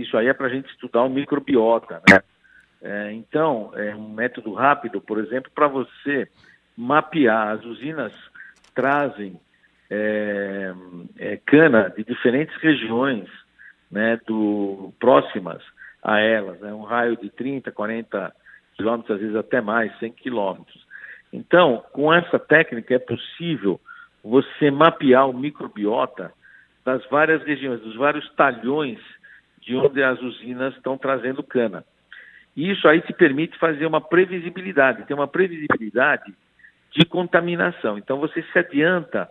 isso 0.00 0.16
aí 0.16 0.28
é 0.28 0.32
para 0.32 0.46
a 0.46 0.50
gente 0.50 0.70
estudar 0.70 1.02
o 1.02 1.10
microbiota, 1.10 2.00
né? 2.08 2.20
É, 2.82 3.12
então, 3.12 3.72
é 3.74 3.94
um 3.96 4.10
método 4.10 4.52
rápido, 4.52 5.00
por 5.00 5.18
exemplo, 5.18 5.50
para 5.54 5.66
você 5.66 6.28
mapear. 6.76 7.48
As 7.56 7.64
usinas 7.64 8.12
trazem 8.74 9.40
é, 9.90 10.72
é, 11.18 11.36
cana 11.44 11.92
de 11.96 12.04
diferentes 12.04 12.54
regiões 12.60 13.28
né, 13.90 14.20
do, 14.26 14.92
próximas 15.00 15.62
a 16.06 16.20
elas, 16.20 16.60
né? 16.60 16.72
um 16.72 16.84
raio 16.84 17.16
de 17.16 17.28
30, 17.28 17.72
40 17.72 18.32
quilômetros, 18.76 19.16
às 19.16 19.20
vezes 19.20 19.34
até 19.34 19.60
mais, 19.60 19.90
100 19.98 20.12
quilômetros. 20.12 20.86
Então, 21.32 21.82
com 21.92 22.14
essa 22.14 22.38
técnica 22.38 22.94
é 22.94 22.98
possível 23.00 23.80
você 24.22 24.70
mapear 24.70 25.28
o 25.28 25.36
microbiota 25.36 26.32
das 26.84 27.04
várias 27.06 27.42
regiões, 27.42 27.80
dos 27.80 27.96
vários 27.96 28.32
talhões 28.34 29.00
de 29.60 29.74
onde 29.74 30.00
as 30.00 30.22
usinas 30.22 30.76
estão 30.76 30.96
trazendo 30.96 31.42
cana. 31.42 31.84
E 32.56 32.70
isso 32.70 32.86
aí 32.86 33.00
te 33.00 33.12
permite 33.12 33.58
fazer 33.58 33.84
uma 33.84 34.00
previsibilidade, 34.00 35.04
ter 35.06 35.14
uma 35.14 35.26
previsibilidade 35.26 36.32
de 36.92 37.04
contaminação. 37.04 37.98
Então 37.98 38.20
você 38.20 38.44
se 38.52 38.58
adianta 38.60 39.28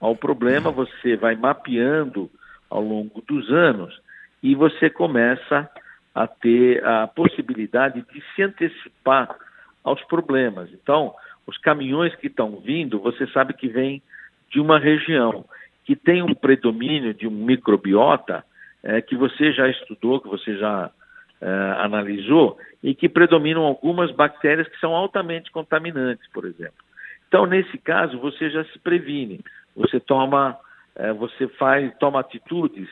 ao 0.00 0.16
problema, 0.16 0.70
você 0.70 1.16
vai 1.16 1.36
mapeando 1.36 2.30
ao 2.70 2.80
longo 2.80 3.20
dos 3.20 3.50
anos 3.52 4.00
e 4.42 4.54
você 4.54 4.88
começa 4.88 5.68
a 6.14 6.26
ter 6.26 6.84
a 6.86 7.06
possibilidade 7.06 8.04
de 8.12 8.22
se 8.34 8.42
antecipar 8.42 9.36
aos 9.82 10.02
problemas. 10.04 10.70
Então, 10.72 11.14
os 11.46 11.58
caminhões 11.58 12.14
que 12.16 12.28
estão 12.28 12.60
vindo, 12.60 13.00
você 13.00 13.26
sabe 13.28 13.52
que 13.52 13.68
vem 13.68 14.02
de 14.50 14.60
uma 14.60 14.78
região 14.78 15.44
que 15.84 15.94
tem 15.94 16.22
um 16.22 16.34
predomínio 16.34 17.12
de 17.12 17.26
um 17.26 17.30
microbiota 17.30 18.44
é, 18.82 19.00
que 19.02 19.16
você 19.16 19.52
já 19.52 19.68
estudou, 19.68 20.20
que 20.20 20.28
você 20.28 20.56
já 20.56 20.90
é, 21.40 21.48
analisou, 21.78 22.56
e 22.82 22.94
que 22.94 23.08
predominam 23.08 23.62
algumas 23.62 24.10
bactérias 24.10 24.68
que 24.68 24.78
são 24.78 24.94
altamente 24.94 25.50
contaminantes, 25.50 26.26
por 26.32 26.44
exemplo. 26.44 26.84
Então, 27.28 27.46
nesse 27.46 27.76
caso, 27.78 28.18
você 28.18 28.48
já 28.48 28.64
se 28.66 28.78
previne, 28.78 29.40
você 29.74 29.98
toma, 29.98 30.56
é, 30.94 31.12
você 31.12 31.48
faz, 31.48 31.92
toma 31.98 32.20
atitudes 32.20 32.88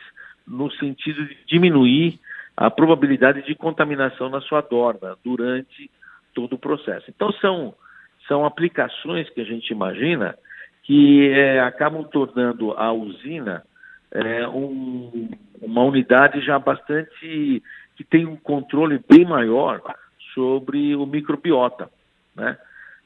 no 0.47 0.71
sentido 0.73 1.25
de 1.27 1.37
diminuir 1.47 2.19
a 2.57 2.71
probabilidade 2.71 3.43
de 3.43 3.55
contaminação 3.55 4.29
na 4.29 4.41
sua 4.41 4.61
dorna 4.61 5.17
durante 5.25 5.91
todo 6.35 6.55
o 6.55 6.59
processo. 6.59 7.07
Então, 7.09 7.33
são, 7.35 7.75
são 8.29 8.45
aplicações 8.45 9.29
que 9.31 9.41
a 9.41 9.45
gente 9.45 9.71
imagina 9.71 10.37
que 10.83 11.31
é, 11.31 11.61
acabam 11.61 12.05
tornando 12.05 12.73
a 12.73 12.93
usina 12.93 13.63
é, 14.11 14.47
um, 14.49 15.31
uma 15.61 15.83
unidade 15.83 16.41
já 16.45 16.59
bastante 16.59 17.63
que 17.97 18.05
tem 18.05 18.27
um 18.27 18.37
controle 18.37 19.03
bem 19.09 19.25
maior 19.25 19.81
sobre 20.35 20.97
o 20.97 21.07
microbiota. 21.07 21.91
Né? 22.35 22.57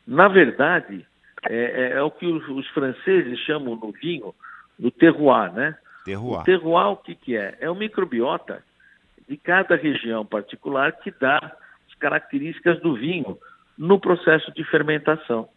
Na 0.06 0.28
verdade, 0.28 1.04
é, 1.48 1.56
é, 1.56 1.92
é 1.98 2.02
o 2.02 2.10
que 2.10 2.26
os, 2.26 2.48
os, 2.48 2.66
franceses 2.68 3.38
chamam 3.40 3.76
no 3.76 3.92
vinho 3.92 4.34
do 4.78 4.90
terroir, 4.90 5.52
né? 5.52 5.76
Terroir. 6.04 6.40
O 6.40 6.44
terroir 6.44 6.86
o 6.88 6.96
que, 6.96 7.14
que 7.14 7.36
é? 7.36 7.56
É 7.60 7.70
o 7.70 7.74
microbiota 7.74 8.62
de 9.28 9.36
cada 9.36 9.76
região 9.76 10.24
particular 10.24 10.92
que 10.92 11.10
dá 11.10 11.38
as 11.88 11.94
características 11.98 12.80
do 12.80 12.94
vinho 12.94 13.38
no 13.76 13.98
processo 13.98 14.52
de 14.52 14.64
fermentação. 14.64 15.48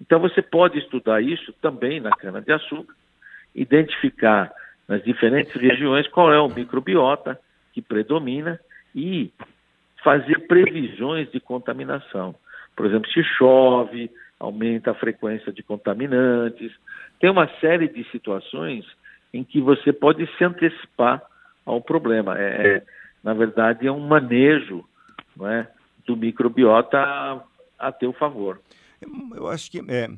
Então 0.00 0.18
você 0.18 0.42
pode 0.42 0.78
estudar 0.78 1.22
isso 1.22 1.52
também 1.60 2.00
na 2.00 2.10
cana-de-açúcar, 2.10 2.94
identificar 3.54 4.50
nas 4.88 5.02
diferentes 5.04 5.52
regiões 5.54 6.08
qual 6.08 6.32
é 6.32 6.40
o 6.40 6.48
microbiota 6.48 7.38
que 7.72 7.80
predomina 7.80 8.58
e 8.94 9.30
fazer 10.02 10.46
previsões 10.46 11.30
de 11.30 11.38
contaminação. 11.38 12.34
Por 12.74 12.86
exemplo, 12.86 13.10
se 13.10 13.22
chove, 13.22 14.10
aumenta 14.38 14.90
a 14.90 14.94
frequência 14.94 15.52
de 15.52 15.62
contaminantes. 15.62 16.72
Tem 17.20 17.28
uma 17.30 17.46
série 17.60 17.88
de 17.88 18.02
situações 18.10 18.86
em 19.32 19.44
que 19.44 19.60
você 19.60 19.92
pode 19.92 20.26
se 20.36 20.44
antecipar 20.44 21.22
ao 21.70 21.80
problema. 21.80 22.38
É, 22.38 22.76
é, 22.76 22.82
na 23.22 23.34
verdade, 23.34 23.86
é 23.86 23.92
um 23.92 24.06
manejo 24.06 24.84
não 25.36 25.48
é, 25.48 25.68
do 26.06 26.16
microbiota 26.16 26.98
a, 26.98 27.42
a 27.78 27.92
teu 27.92 28.12
favor. 28.12 28.60
Eu 29.34 29.48
acho 29.48 29.70
que 29.70 29.82
é, 29.88 30.10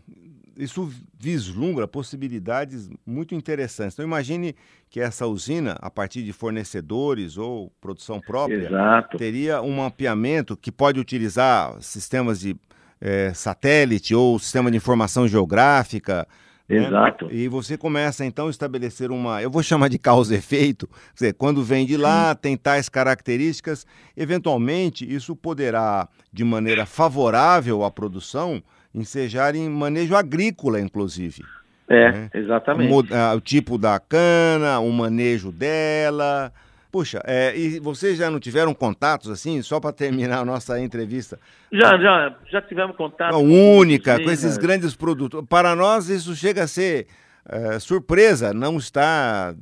isso 0.57 0.91
vislumbra 1.19 1.87
possibilidades 1.87 2.91
muito 3.07 3.35
interessantes. 3.35 3.95
Então, 3.95 4.05
imagine 4.05 4.55
que 4.91 5.01
essa 5.01 5.27
usina, 5.27 5.77
a 5.81 5.91
partir 5.91 6.23
de 6.23 6.33
fornecedores 6.33 7.39
ou 7.39 7.71
produção 7.81 8.21
própria, 8.21 8.67
Exato. 8.67 9.17
teria 9.17 9.63
um 9.63 9.77
mapeamento 9.77 10.57
que 10.57 10.73
pode 10.73 11.01
utilizar 11.01 11.81
sistemas 11.81 12.41
de 12.41 12.57
é, 13.01 13.33
satélite 13.33 14.15
ou 14.15 14.39
sistema 14.39 14.71
de 14.71 14.77
informação 14.77 15.27
geográfica. 15.27 16.27
Né? 16.69 16.87
Exato. 16.87 17.29
E 17.31 17.49
você 17.49 17.77
começa 17.77 18.25
então 18.25 18.47
a 18.47 18.51
estabelecer 18.51 19.11
uma, 19.11 19.43
eu 19.43 19.51
vou 19.51 19.63
chamar 19.63 19.89
de 19.89 19.99
causa 19.99 20.35
efeito, 20.35 20.87
quer 20.87 21.15
dizer, 21.15 21.35
quando 21.35 21.63
vem 21.63 21.85
de 21.85 21.97
lá, 21.97 22.31
Sim. 22.31 22.39
tem 22.41 22.57
tais 22.57 22.89
características, 22.89 23.87
eventualmente 24.17 25.11
isso 25.11 25.37
poderá, 25.37 26.09
de 26.33 26.45
maneira 26.45 26.87
favorável 26.87 27.85
à 27.85 27.91
produção, 27.91 28.63
ensejar 28.95 29.55
em 29.55 29.69
manejo 29.69 30.15
agrícola, 30.15 30.81
inclusive. 30.81 31.43
É, 31.89 32.13
né? 32.13 32.31
exatamente. 32.33 32.93
O, 32.93 33.37
o, 33.37 33.41
tipo 33.41 33.77
da 33.77 33.99
cana, 33.99 34.79
o 34.81 34.91
manejo 34.91 35.53
dela. 35.53 36.53
Puxa, 36.93 37.23
é, 37.25 37.57
e 37.57 37.81
vocês 37.81 38.19
já 38.19 38.31
não 38.31 38.39
tiveram 38.39 38.75
contatos 38.75 39.31
assim, 39.31 39.63
só 39.63 39.81
para 39.81 39.95
terminar 39.95 40.41
a 40.41 40.45
nossa 40.45 40.79
entrevista? 40.79 41.41
Já, 41.73 41.97
já, 41.97 42.37
já 42.51 42.61
tivemos 42.61 42.95
contato. 42.95 43.35
única, 43.39 44.19
com, 44.19 44.25
com 44.25 44.31
esses 44.31 44.59
grandes 44.59 44.95
produtos. 44.95 45.43
Para 45.49 45.75
nós 45.75 46.11
isso 46.11 46.37
chega 46.37 46.65
a 46.65 46.67
ser 46.69 47.07
é, 47.49 47.79
surpresa, 47.79 48.53
não 48.53 48.77
está 48.77 49.55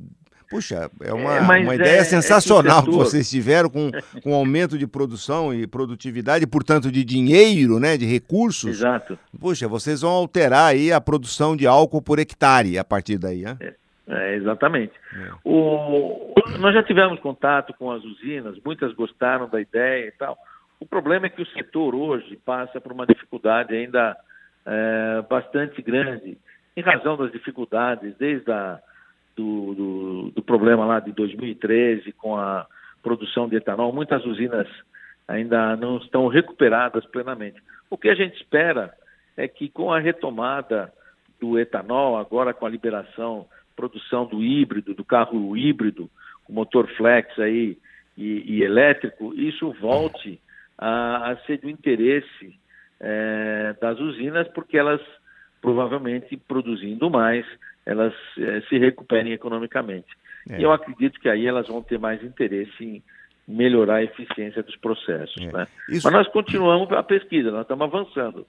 Puxa, 0.49 0.91
é 0.99 1.13
uma, 1.13 1.37
é, 1.37 1.39
uma 1.39 1.75
ideia 1.75 1.99
é, 1.99 1.99
é 1.99 2.03
sensacional 2.03 2.81
é 2.81 2.83
que, 2.83 2.91
vocês 2.91 3.29
tiveram 3.29 3.69
com, 3.69 3.89
com 4.21 4.33
aumento 4.33 4.77
de 4.77 4.85
produção 4.85 5.53
e 5.53 5.65
produtividade, 5.65 6.45
portanto, 6.45 6.91
de 6.91 7.05
dinheiro, 7.05 7.79
né, 7.79 7.95
de 7.95 8.05
recursos. 8.05 8.71
Exato. 8.71 9.17
Puxa, 9.39 9.69
vocês 9.69 10.01
vão 10.01 10.11
alterar 10.11 10.65
aí 10.65 10.91
a 10.91 10.99
produção 10.99 11.55
de 11.55 11.65
álcool 11.65 12.01
por 12.01 12.19
hectare 12.19 12.77
a 12.77 12.83
partir 12.83 13.17
daí, 13.17 13.43
né? 13.43 13.57
É, 14.11 14.33
é 14.33 14.35
exatamente. 14.35 14.93
É. 15.13 15.31
O, 15.43 16.33
nós 16.59 16.73
já 16.73 16.83
tivemos 16.83 17.19
contato 17.19 17.73
com 17.73 17.91
as 17.91 18.03
usinas, 18.03 18.57
muitas 18.63 18.93
gostaram 18.93 19.49
da 19.49 19.59
ideia 19.59 20.07
e 20.07 20.11
tal. 20.11 20.37
O 20.79 20.85
problema 20.85 21.27
é 21.27 21.29
que 21.29 21.41
o 21.41 21.47
setor 21.47 21.95
hoje 21.95 22.35
passa 22.45 22.81
por 22.81 22.91
uma 22.91 23.05
dificuldade 23.05 23.73
ainda 23.75 24.17
bastante 25.27 25.81
grande, 25.81 26.37
em 26.75 26.81
razão 26.81 27.17
das 27.17 27.31
dificuldades, 27.31 28.15
desde 28.17 28.51
a 28.51 28.79
do, 29.35 29.73
do, 29.73 30.31
do 30.31 30.43
problema 30.43 30.85
lá 30.85 30.99
de 30.99 31.11
2013 31.13 32.11
com 32.13 32.37
a 32.37 32.67
produção 33.01 33.47
de 33.47 33.55
etanol, 33.55 33.93
muitas 33.93 34.25
usinas 34.25 34.67
ainda 35.27 35.75
não 35.75 35.97
estão 35.97 36.27
recuperadas 36.27 37.05
plenamente. 37.05 37.61
O 37.89 37.97
que 37.97 38.09
a 38.09 38.15
gente 38.15 38.35
espera 38.35 38.93
é 39.37 39.47
que 39.47 39.69
com 39.69 39.91
a 39.91 39.99
retomada 39.99 40.93
do 41.39 41.57
etanol, 41.57 42.17
agora 42.17 42.53
com 42.53 42.65
a 42.65 42.69
liberação, 42.69 43.47
produção 43.81 44.25
do 44.25 44.43
híbrido, 44.43 44.93
do 44.93 45.03
carro 45.03 45.57
híbrido, 45.57 46.09
com 46.43 46.53
motor 46.53 46.87
flex 46.95 47.27
aí 47.39 47.77
e, 48.15 48.57
e 48.57 48.63
elétrico, 48.63 49.33
isso 49.33 49.73
volte 49.81 50.39
a, 50.77 51.31
a 51.31 51.37
ser 51.45 51.57
do 51.57 51.69
interesse 51.69 52.55
é, 52.99 53.75
das 53.81 53.99
usinas, 53.99 54.47
porque 54.49 54.77
elas 54.77 55.01
provavelmente 55.59 56.37
produzindo 56.37 57.09
mais 57.09 57.45
elas 57.83 58.13
é, 58.37 58.61
se 58.61 58.77
recuperem 58.77 59.33
economicamente. 59.33 60.07
É. 60.47 60.59
E 60.59 60.63
eu 60.63 60.71
acredito 60.71 61.19
que 61.19 61.27
aí 61.27 61.47
elas 61.47 61.67
vão 61.67 61.81
ter 61.81 61.97
mais 61.97 62.23
interesse 62.23 62.83
em 62.83 63.03
melhorar 63.47 63.95
a 63.95 64.03
eficiência 64.03 64.61
dos 64.61 64.75
processos. 64.75 65.41
É. 65.41 65.51
Né? 65.51 65.67
Isso... 65.89 66.05
Mas 66.05 66.13
nós 66.13 66.27
continuamos 66.27 66.91
a 66.91 67.01
pesquisa, 67.01 67.49
nós 67.49 67.61
estamos 67.61 67.87
avançando. 67.87 68.45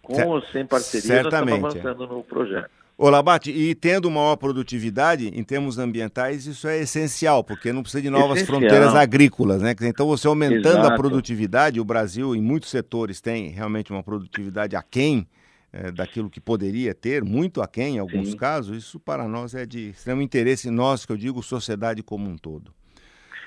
Com 0.00 0.20
ou 0.26 0.42
sem 0.42 0.66
parceria, 0.66 1.22
Certamente, 1.22 1.60
nós 1.60 1.74
estamos 1.74 2.00
avançando 2.00 2.16
no 2.16 2.24
projeto. 2.24 2.81
Ô 2.96 3.08
Labate, 3.08 3.50
e 3.50 3.74
tendo 3.74 4.10
maior 4.10 4.36
produtividade 4.36 5.28
em 5.28 5.42
termos 5.42 5.78
ambientais, 5.78 6.46
isso 6.46 6.68
é 6.68 6.80
essencial, 6.80 7.42
porque 7.42 7.72
não 7.72 7.82
precisa 7.82 8.02
de 8.02 8.10
novas 8.10 8.38
essencial. 8.38 8.60
fronteiras 8.60 8.94
agrícolas, 8.94 9.62
né? 9.62 9.74
Então 9.82 10.06
você 10.06 10.26
aumentando 10.26 10.78
Exato. 10.78 10.92
a 10.92 10.96
produtividade, 10.96 11.80
o 11.80 11.84
Brasil 11.84 12.36
em 12.36 12.40
muitos 12.40 12.70
setores 12.70 13.20
tem 13.20 13.48
realmente 13.48 13.90
uma 13.90 14.02
produtividade 14.02 14.76
aquém 14.76 15.26
é, 15.72 15.90
daquilo 15.90 16.28
que 16.28 16.40
poderia 16.40 16.94
ter, 16.94 17.24
muito 17.24 17.62
aquém 17.62 17.96
em 17.96 17.98
alguns 17.98 18.32
Sim. 18.32 18.36
casos, 18.36 18.76
isso 18.76 19.00
para 19.00 19.26
nós 19.26 19.54
é 19.54 19.64
de 19.64 19.90
extremo 19.90 20.20
interesse, 20.20 20.70
nós 20.70 21.06
que 21.06 21.12
eu 21.12 21.16
digo, 21.16 21.42
sociedade 21.42 22.02
como 22.02 22.28
um 22.28 22.36
todo. 22.36 22.72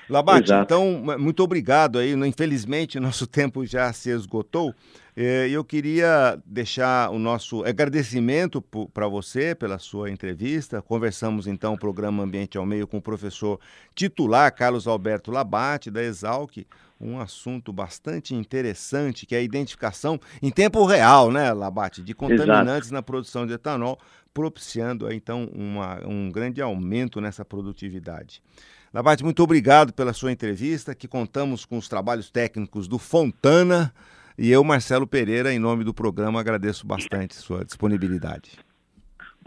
Labate, 0.08 0.44
Exato. 0.44 0.64
então, 0.64 1.18
muito 1.18 1.42
obrigado 1.42 1.98
aí. 1.98 2.12
Infelizmente, 2.12 2.98
nosso 3.00 3.26
tempo 3.26 3.66
já 3.66 3.92
se 3.92 4.10
esgotou. 4.10 4.74
É, 5.18 5.48
eu 5.48 5.64
queria 5.64 6.38
deixar 6.44 7.10
o 7.10 7.18
nosso 7.18 7.64
agradecimento 7.64 8.60
para 8.92 9.08
você 9.08 9.54
pela 9.54 9.78
sua 9.78 10.10
entrevista. 10.10 10.82
Conversamos 10.82 11.46
então 11.46 11.72
o 11.72 11.78
programa 11.78 12.22
Ambiente 12.22 12.58
ao 12.58 12.66
Meio 12.66 12.86
com 12.86 12.98
o 12.98 13.02
professor 13.02 13.58
titular 13.94 14.54
Carlos 14.54 14.86
Alberto 14.86 15.30
Labate, 15.30 15.90
da 15.90 16.02
Exalc, 16.02 16.66
um 17.00 17.18
assunto 17.18 17.72
bastante 17.72 18.34
interessante, 18.34 19.24
que 19.24 19.34
é 19.34 19.38
a 19.38 19.42
identificação 19.42 20.20
em 20.42 20.50
tempo 20.50 20.84
real, 20.84 21.30
né, 21.30 21.50
Labate, 21.52 22.02
de 22.02 22.14
contaminantes 22.14 22.88
Exato. 22.88 22.94
na 22.94 23.02
produção 23.02 23.46
de 23.46 23.54
etanol, 23.54 23.98
propiciando 24.34 25.10
então 25.10 25.48
uma, 25.54 25.98
um 26.06 26.30
grande 26.30 26.60
aumento 26.60 27.22
nessa 27.22 27.42
produtividade. 27.42 28.42
Labate, 28.92 29.24
muito 29.24 29.42
obrigado 29.42 29.92
pela 29.92 30.12
sua 30.12 30.32
entrevista, 30.32 30.94
que 30.94 31.08
contamos 31.08 31.64
com 31.64 31.76
os 31.76 31.88
trabalhos 31.88 32.30
técnicos 32.30 32.88
do 32.88 32.98
Fontana 32.98 33.92
e 34.38 34.50
eu, 34.50 34.62
Marcelo 34.62 35.06
Pereira, 35.06 35.52
em 35.52 35.58
nome 35.58 35.82
do 35.82 35.94
programa, 35.94 36.38
agradeço 36.40 36.86
bastante 36.86 37.34
sua 37.34 37.64
disponibilidade. 37.64 38.65